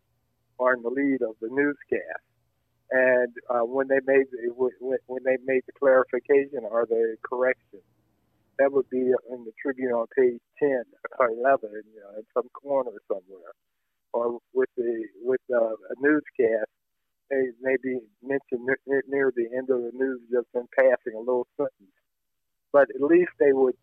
[0.58, 2.24] or in the lead of the newscast.
[2.92, 4.52] And uh, when they made the,
[5.08, 7.82] when they made the clarification or the correction,
[8.60, 9.00] that would be
[9.32, 10.84] in the Tribune on page ten
[11.20, 13.54] or eleven, you know, in some corner somewhere,
[14.14, 16.70] or with the with uh, a newscast.
[17.30, 21.48] They maybe mention near, near the end of the news just in passing a little
[21.58, 21.96] sentence,
[22.72, 23.76] but at least they would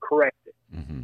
[0.00, 0.54] correct it.
[0.74, 1.02] hmm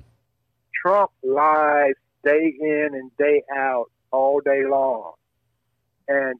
[0.82, 5.12] Trump lies day in and day out, all day long.
[6.08, 6.38] And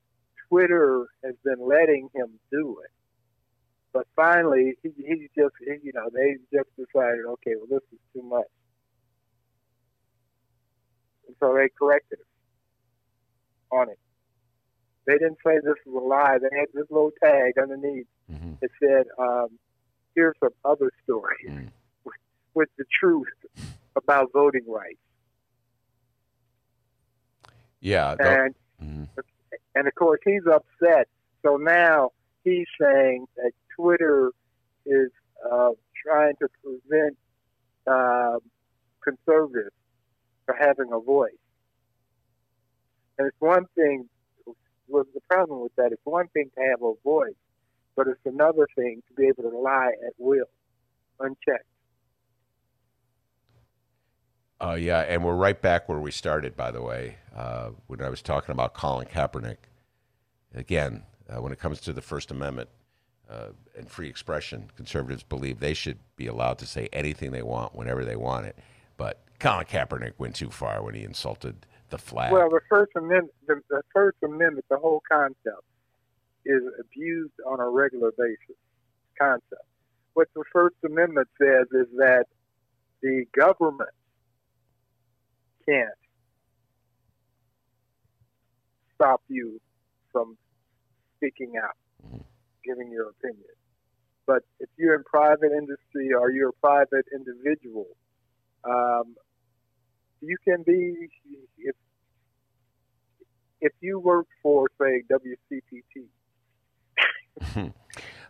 [0.49, 2.91] Twitter has been letting him do it.
[3.95, 7.99] But finally, he, he just, he, you know, they just decided, okay, well, this is
[8.13, 8.49] too much.
[11.29, 13.99] And so they corrected him on it.
[15.07, 16.39] They didn't say this was a lie.
[16.39, 19.49] They had this little tag underneath hmm that said, um,
[20.17, 21.71] here's some other stories Mm.
[22.05, 22.15] with,
[22.55, 23.29] with the truth
[23.97, 24.99] about voting rights.
[27.81, 28.17] Yeah.
[28.19, 29.09] And mhm.
[29.75, 31.07] and of course he's upset.
[31.45, 32.11] So now
[32.45, 34.33] he's saying that Twitter
[34.87, 35.11] is
[35.51, 35.71] uh,
[36.05, 37.17] trying to prevent
[37.87, 38.39] uh,
[39.03, 39.75] conservatives
[40.47, 41.33] from having a voice.
[43.19, 44.09] And it's one thing.
[44.89, 47.35] Well, the problem with that, it's one thing to have a voice,
[47.97, 50.45] but it's another thing to be able to lie at will,
[51.21, 51.65] unchecked.
[54.61, 58.09] Uh, yeah, and we're right back where we started, by the way, uh, when I
[58.09, 59.57] was talking about Colin Kaepernick.
[60.55, 62.69] Again, uh, when it comes to the First Amendment
[63.31, 67.75] uh, and free expression, conservatives believe they should be allowed to say anything they want
[67.75, 68.57] whenever they want it.
[68.97, 72.33] But Colin Kaepernick went too far when he insulted the flag.
[72.33, 75.65] Well, the First Amendment, the, the First Amendment, the whole concept
[76.45, 78.57] is abused on a regular basis.
[79.19, 79.63] Concept.
[80.15, 82.27] what the First Amendment says is that
[83.03, 83.91] the government
[85.67, 85.89] can't
[88.95, 89.61] stop you
[90.13, 90.37] from
[91.17, 92.25] speaking out, Mhm.
[92.67, 93.55] Giving your opinion.
[94.27, 97.87] But if you're in private industry or you're a private individual,
[98.65, 99.15] um,
[100.21, 101.09] you can be
[101.59, 101.77] if
[103.61, 106.09] if you work for say WCPT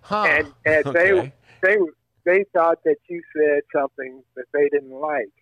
[0.03, 0.27] Huh.
[0.29, 1.33] and and they Okay.
[1.63, 1.77] they
[2.25, 5.33] they thought that you said something that they didn't like,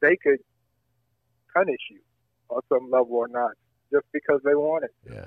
[0.00, 0.38] they could
[1.54, 2.00] punish you
[2.50, 3.52] on some level or not,
[3.92, 4.90] just because they wanted.
[5.10, 5.26] Yeah.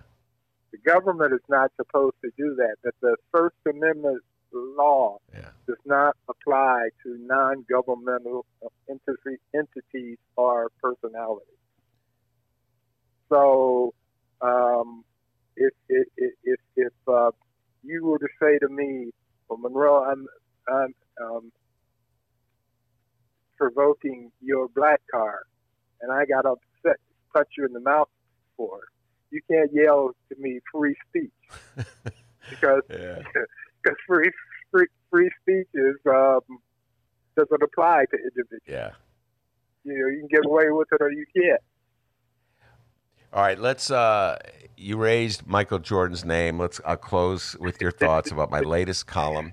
[0.72, 2.76] The government is not supposed to do that.
[2.84, 5.52] That the First Amendment law Yeah.
[5.68, 8.46] does not apply to non-governmental
[8.90, 11.48] entity, entities or personalities.
[13.30, 13.94] So,
[14.42, 15.04] um,
[15.56, 16.08] if if
[16.44, 17.32] if if, uh,
[17.84, 19.12] you were to say to me,
[19.48, 20.28] "Well, Monroe, I'm
[20.68, 21.52] I'm um,
[23.58, 25.44] provoking your black card,"
[26.02, 28.10] and I got upset, to punch you in the mouth
[28.58, 28.90] for it,
[29.36, 31.32] you can't yell to me free speech
[32.50, 33.20] because Yeah.
[33.84, 34.32] because free,
[34.72, 36.42] free free speech is um,
[37.36, 38.62] doesn't apply to individuals.
[38.68, 38.92] Yeah.
[39.84, 41.62] You know, you can get away with it or you can't.
[43.34, 43.92] All right, let's.
[43.92, 44.40] Uh,
[44.78, 46.58] you raised Michael Jordan's name.
[46.58, 46.80] Let's.
[46.86, 49.52] I'll close with your thoughts about my latest column.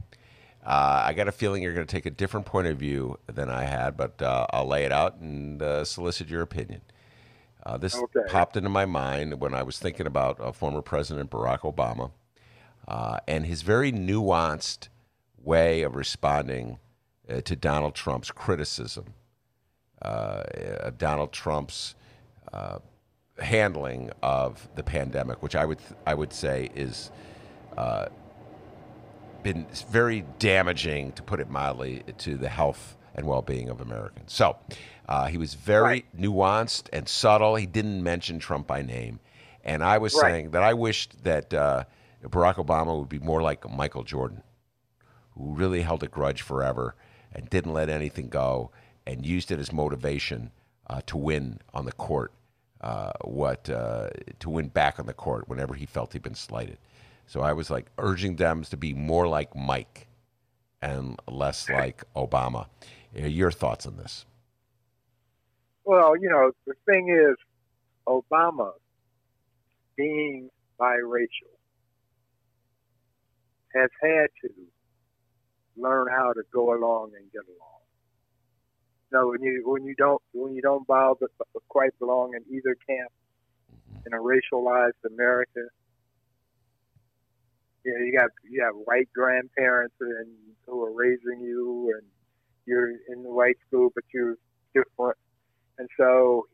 [0.64, 3.50] Uh, I got a feeling you're going to take a different point of view than
[3.50, 6.82] I had, but uh, I'll lay it out and uh, solicit your opinion.
[7.64, 8.20] Uh, this Okay.
[8.28, 12.10] popped into my mind when I was thinking about uh, former President Barack Obama
[12.88, 14.88] uh, and his very nuanced
[15.38, 16.78] way of responding
[17.28, 19.14] uh, to Donald Trump's criticism
[20.02, 20.42] uh,
[20.80, 21.94] of Donald Trump's
[22.52, 22.78] uh,
[23.38, 27.10] handling of the pandemic, which I would I would say is
[27.78, 28.06] uh,
[29.42, 34.32] been very damaging, to put it mildly, to the health and well-being of Americans.
[34.32, 34.56] So
[35.12, 36.16] uh, he was very Right.
[36.16, 37.56] nuanced and subtle.
[37.56, 39.20] He didn't mention Trump by name,
[39.62, 40.20] and I was Right.
[40.22, 41.84] saying that I wished that uh,
[42.24, 44.42] Barack Obama would be more like Michael Jordan,
[45.34, 46.94] who really held a grudge forever
[47.32, 48.70] and didn't let anything go
[49.06, 50.50] and used it as motivation
[50.88, 52.32] uh, to win on the court.
[52.80, 54.08] Uh, what uh,
[54.40, 56.78] to win back on the court whenever he felt he'd been slighted.
[57.26, 60.08] So I was like urging them to be more like Mike
[60.80, 62.66] and less like Obama.
[63.16, 64.24] Uh, Your thoughts on this?
[65.84, 67.36] Well, you know, the thing is,
[68.06, 68.72] Obama
[69.96, 70.48] being
[70.80, 71.56] biracial
[73.74, 74.50] has had to
[75.76, 77.80] learn how to go along and get along.
[79.12, 81.18] No, when you when you don't when you don't but
[81.68, 83.12] quite belong in either camp
[83.70, 84.06] mm-hmm.
[84.06, 85.60] in a racialized America,
[87.84, 90.28] you know, you got you have white grandparents and
[90.66, 92.06] who are raising you, and
[92.64, 94.36] you're in the white school, but you're
[94.74, 95.18] different,
[95.82, 96.46] and so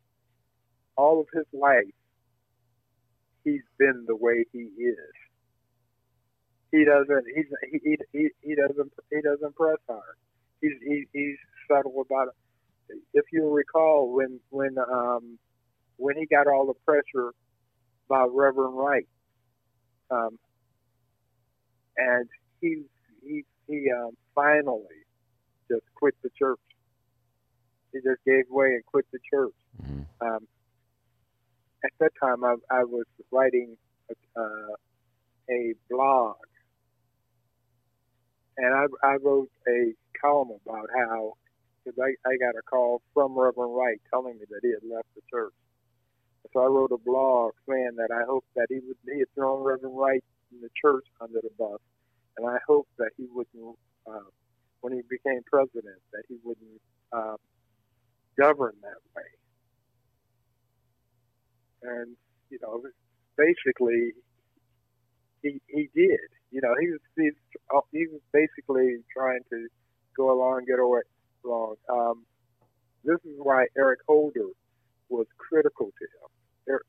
[0.97, 1.85] all of his life,
[3.45, 5.15] he's been the way he is.
[6.73, 7.25] He doesn't.
[7.35, 10.17] He's he he he, doesn't he doesn't press hard.
[10.63, 11.37] He's he, he's
[11.71, 12.29] subtle about
[12.75, 12.99] it.
[13.15, 15.39] If you recall, when when um
[15.99, 17.33] when he got all the pressure
[18.09, 19.09] about Reverend Wright,
[20.11, 20.39] um,
[21.97, 22.29] and
[22.61, 22.85] he
[23.25, 24.85] he he um, finally
[25.71, 26.61] just quit the church.
[27.93, 29.55] He just gave way and quit the church.
[29.83, 30.07] Mhm.
[30.21, 30.49] Um,
[31.85, 33.77] at that time, I, I was writing
[34.11, 34.75] a, uh,
[35.51, 36.37] a blog,
[38.57, 41.35] and I, I wrote a column about how
[41.85, 45.07] because I, I got a call from Reverend Wright telling me that he had left
[45.15, 45.55] the church.
[46.53, 49.63] So I wrote a blog saying that I hope that he would he had thrown
[49.63, 51.81] Reverend Wright in the church under the bus,
[52.37, 54.29] and I hope that he wouldn't, uh,
[54.81, 56.81] when he became president, that he wouldn't
[57.13, 57.37] um,
[58.39, 59.23] govern that way.
[61.83, 62.17] And
[62.51, 62.83] you know,
[63.37, 64.13] basically,
[65.43, 66.21] he he did.
[66.51, 67.35] You know, he was he's,
[67.75, 69.69] uh, he was basically trying to
[70.17, 71.03] go along, get away
[71.45, 71.77] along.
[71.89, 72.25] Um,
[73.05, 74.49] this is why Eric Holder
[75.09, 76.75] was critical to him.
[76.75, 76.83] Er,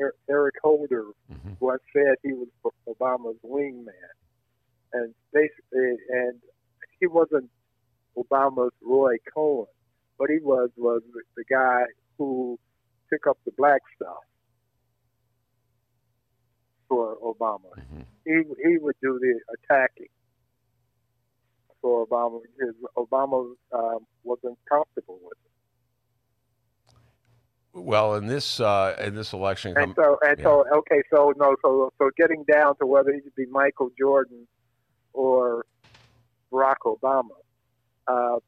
[0.00, 1.56] er, Eric Holder Mhm.
[1.60, 2.48] once said he was
[2.88, 4.14] Obama's wingman,
[4.92, 6.40] and basically, and
[7.00, 7.50] he wasn't
[8.16, 9.66] Obama's Roy Cohn,
[10.18, 11.02] but he was was
[11.36, 11.82] the, guy
[12.18, 12.58] who
[13.10, 14.24] took up the black stuff
[16.88, 17.70] for Obama.
[17.76, 18.04] Mhm.
[18.24, 20.08] He he would do the attacking
[21.80, 25.52] for Obama because Obama um, wasn't comfortable with it.
[27.74, 30.44] Well, in this uh, in this election, And um, so and yeah.
[30.44, 34.46] so okay, so no, so so getting down to whether he should be Michael Jordan
[35.14, 35.64] or
[36.52, 37.30] Barack Obama.
[38.06, 38.38] Uh,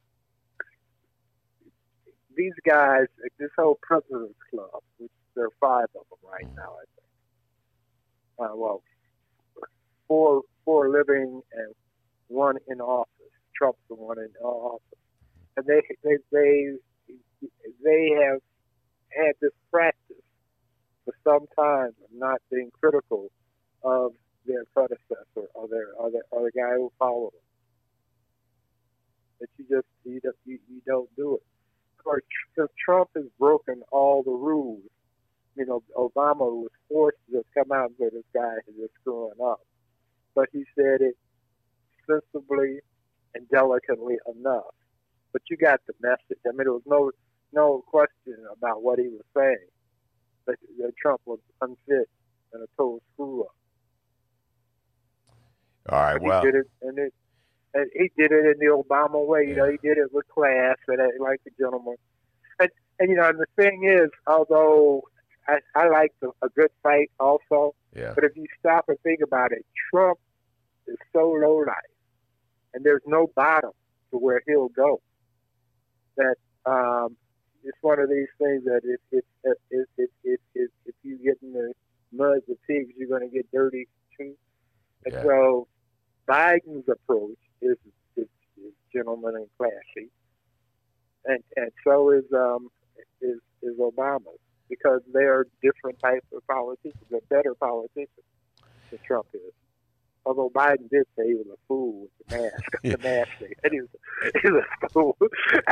[2.35, 3.05] these guys,
[3.39, 8.51] this whole President's Club, which there are five of them right now, I think.
[8.51, 8.83] Uh, well,
[10.07, 11.73] four four living and
[12.27, 13.09] one in office.
[13.55, 14.81] Trump's the one in office,
[15.55, 16.75] and they they they
[17.83, 18.41] they have
[19.09, 20.23] had this practice
[21.05, 23.31] for some time of not being critical
[23.83, 24.11] of
[24.45, 27.41] their predecessor or their or, their, or the guy who followed them.
[29.39, 31.43] That you just you, just, you, you don't do it.
[32.05, 32.21] Course,
[32.55, 34.83] since Trump has broken all the rules,
[35.55, 38.93] you know, Obama was forced to just come out and say this guy is just
[39.01, 39.59] screwing up.
[40.35, 41.17] But he said it
[42.07, 42.79] sensibly
[43.33, 44.75] and delicately enough.
[45.33, 46.39] But you got the message.
[46.45, 47.11] I mean, there was no
[47.51, 49.67] no question about what he was saying.
[50.45, 52.07] That, that Trump was unfit
[52.53, 53.55] and a total screw up.
[55.89, 56.21] All right.
[56.21, 57.13] Well, he did it, and it,
[57.75, 59.45] and he did it in the Obama way.
[59.47, 61.97] You know, he did it with class and like a gentleman.
[62.59, 62.69] And
[62.99, 65.03] and you know, and the thing is, although
[65.47, 68.13] I, I like the, a good fight also, yeah.
[68.15, 70.17] but if you stop and think about it, Trump
[70.87, 71.75] is so low life,
[72.73, 73.71] and there's no bottom
[74.11, 75.01] to where he'll go.
[76.15, 77.17] That um,
[77.63, 81.37] it's one of these things that if if if if if, if, if you get
[81.41, 81.73] in the
[82.13, 84.33] mud with pigs, you're going to get dirty too.
[85.03, 85.23] And Yeah.
[85.23, 85.67] so
[86.27, 87.77] Biden's approach is,
[88.17, 88.27] is
[88.57, 90.09] is gentleman and classy,
[91.25, 92.69] and and so is um
[93.21, 94.39] is is Obama's
[94.69, 97.03] because they are different types of politicians.
[97.09, 98.25] They're better politicians
[98.89, 99.41] than Trump is.
[100.27, 103.53] Although Biden did say he was a fool with the mask, the mask thing.
[103.63, 103.89] And he was,
[104.41, 105.15] he was a fool.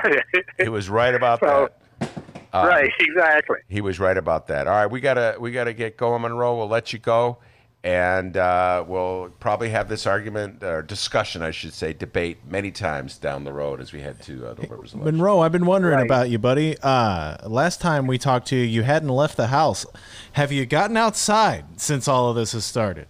[0.59, 1.69] he was right about So-
[1.99, 2.09] that.
[2.53, 3.57] Uh, right, exactly.
[3.67, 4.67] He was right about that.
[4.67, 6.55] All right, we gotta we gotta get going, Monroe.
[6.55, 7.39] We'll let you go,
[7.83, 13.17] and uh, we'll probably have this argument or discussion, I should say, debate many times
[13.17, 15.03] down the road as we head to uh, November's election.
[15.03, 16.05] Monroe, I've been wondering Right.
[16.05, 16.77] about you, buddy.
[16.81, 19.85] Uh, last time we talked to you, you hadn't left the house.
[20.33, 23.07] Have you gotten outside since all of this has started?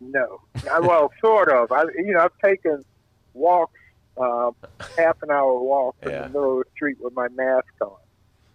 [0.00, 1.72] No, I, well, sort of.
[1.72, 2.84] I, you know, I've taken
[3.32, 3.78] walks,
[4.18, 4.54] um,
[4.98, 7.92] half an hour walk in the middle of the street with my mask on.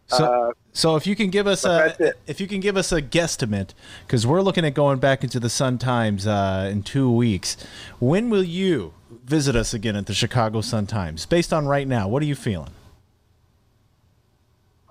[0.07, 3.01] So, Uh, so if you can give us a if you can give us a
[3.01, 3.71] guesstimate,
[4.05, 7.57] because we're looking at going back into the Sun Times uh, in two weeks.
[7.99, 8.93] When will you
[9.23, 11.25] visit us again at the Chicago Sun Times?
[11.25, 12.71] Based on right now, what are you feeling?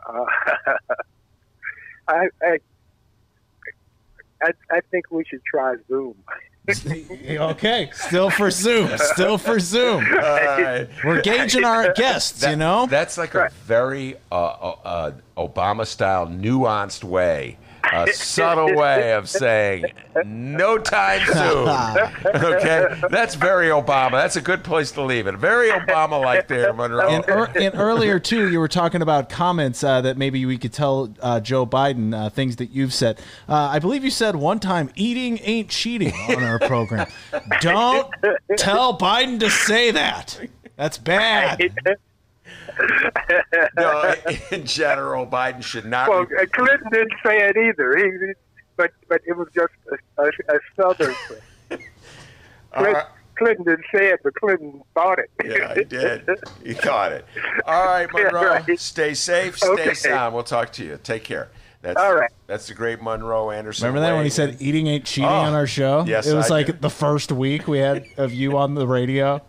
[0.07, 0.25] Uh,
[2.09, 2.59] I, I,
[4.43, 6.17] I, I think we should try Zoom.
[7.29, 10.03] okay, still for Zoom, still for Zoom.
[10.15, 10.89] All right.
[11.05, 12.87] We're gauging our guests, you know.
[12.87, 17.59] That's like a very uh, uh, uh, Obama style, nuanced way,
[17.93, 19.85] a subtle way of saying
[20.25, 21.69] no time soon.
[22.35, 24.13] okay, that's very Obama.
[24.13, 25.37] That's a good place to leave it.
[25.37, 27.09] Very Obama like there, Monroe.
[27.09, 30.73] And, ear and earlier too, you were talking about comments uh, that maybe we could
[30.73, 33.21] tell uh, Joe Biden uh, things that you've said.
[33.49, 37.07] Uh, I believe you said one time, "Eating ain't cheating" on our program.
[37.61, 38.11] Don't
[38.57, 40.39] tell Biden to say that.
[40.77, 41.61] That's bad.
[43.77, 44.15] no,
[44.51, 46.09] in general, Biden should not.
[46.09, 47.97] Well, be, uh, Clinton didn't say it either.
[47.97, 48.33] He, he-
[48.77, 49.73] but but it was just
[50.19, 50.27] a, a,
[50.57, 51.39] a southern thing.
[52.73, 53.07] Clinton, right.
[53.39, 55.31] Clinton didn't say it, but Clinton thought it.
[55.45, 56.29] Yeah, he did.
[56.65, 57.25] He caught it.
[57.67, 58.47] All right, Monroe.
[58.49, 58.81] right.
[58.81, 59.57] Stay safe.
[59.59, 59.95] Stay Okay.
[59.95, 60.35] sound.
[60.35, 60.99] We'll talk to you.
[61.03, 61.51] Take care.
[61.83, 62.31] That's, All right.
[62.47, 63.87] That's the great Monroe Anderson.
[63.87, 66.05] Remember that when he said "eating ain't cheating" Oh, on our show?
[66.07, 66.73] yes, it was I like do.
[66.73, 69.41] the first week we had of you on the radio.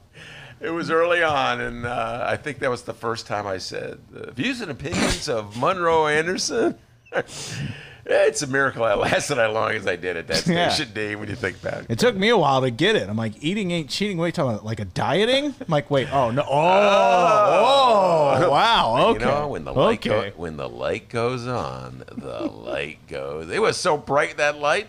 [0.66, 4.00] It was early on, and uh, I think that was the first time I said
[4.10, 6.80] the views and opinions of Monroe Anderson.
[8.06, 10.70] it's a miracle I lasted as long as I did at that Yeah.
[10.70, 11.20] station, Dave.
[11.20, 13.08] When you think back, It took me a while to get it.
[13.08, 14.66] I'm like, "Eating ain't cheating." What are you talking about?
[14.66, 15.54] Like a dieting?
[15.60, 19.20] I'm like, wait, oh no, oh, oh wow, okay.
[19.20, 20.32] you know when the light okay.
[20.32, 23.52] go, when the light goes on, the light goes.
[23.52, 24.88] It was so bright that light,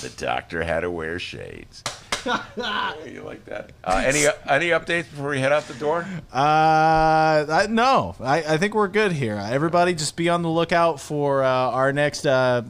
[0.00, 1.84] the doctor had to wear shades.
[3.06, 3.70] you like that?
[3.82, 6.06] Uh, any any updates before we head out the door?
[6.32, 9.36] Uh, I, no, I, I think we're good here.
[9.36, 12.62] Everybody, just be on the lookout for uh, our next uh,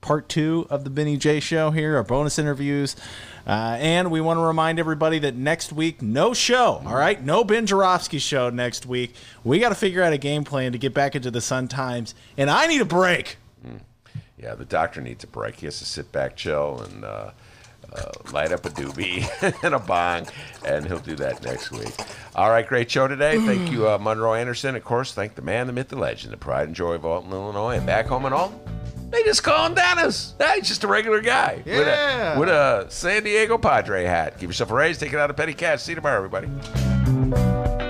[0.00, 2.96] part two of the Benny J Show here, our bonus interviews.
[3.46, 6.82] Uh, and we want to remind everybody that next week, no show.
[6.84, 9.14] All right, no Ben Joravsky show next week.
[9.44, 12.14] We got to figure out a game plan to get back into the Sun Times,
[12.36, 13.38] and I need a break.
[14.40, 15.56] Yeah, the doctor needs a break.
[15.56, 17.30] He has to sit back, chill, and uh,
[17.92, 19.28] uh, light up a doobie
[19.64, 20.26] and a bong,
[20.64, 21.92] and he'll do that next week.
[22.36, 23.38] All right, great show today.
[23.38, 24.76] Thank you, uh, Monroe Anderson.
[24.76, 27.32] Of course, thank the man, the myth, the legend, the pride and joy of Alton,
[27.32, 28.52] Illinois, and back home and all.
[29.10, 30.34] They just call him Dennis.
[30.38, 31.78] Hey, he's just a regular guy Yeah.
[31.78, 34.38] with, a, with a San Diego Padre hat.
[34.38, 35.82] Give yourself a raise, take it out of petty cash.
[35.82, 37.89] See you tomorrow, everybody.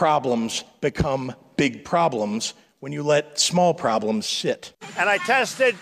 [0.00, 4.72] Problems become big problems when you let small problems sit.
[4.96, 5.74] and I tested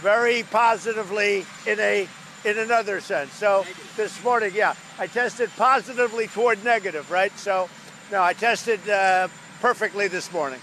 [0.00, 2.06] very positively in a
[2.44, 3.32] in another sense.
[3.32, 7.36] So this morning, yeah, I tested positively toward negative, right?
[7.36, 7.68] So
[8.12, 9.26] no, I tested uh,
[9.60, 10.60] perfectly this morning.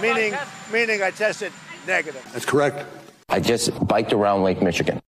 [0.00, 0.34] Meaning,
[0.72, 1.52] meaning I tested
[1.86, 2.26] negative.
[2.32, 2.86] That's correct.
[3.28, 4.98] I just biked around Lake Michigan.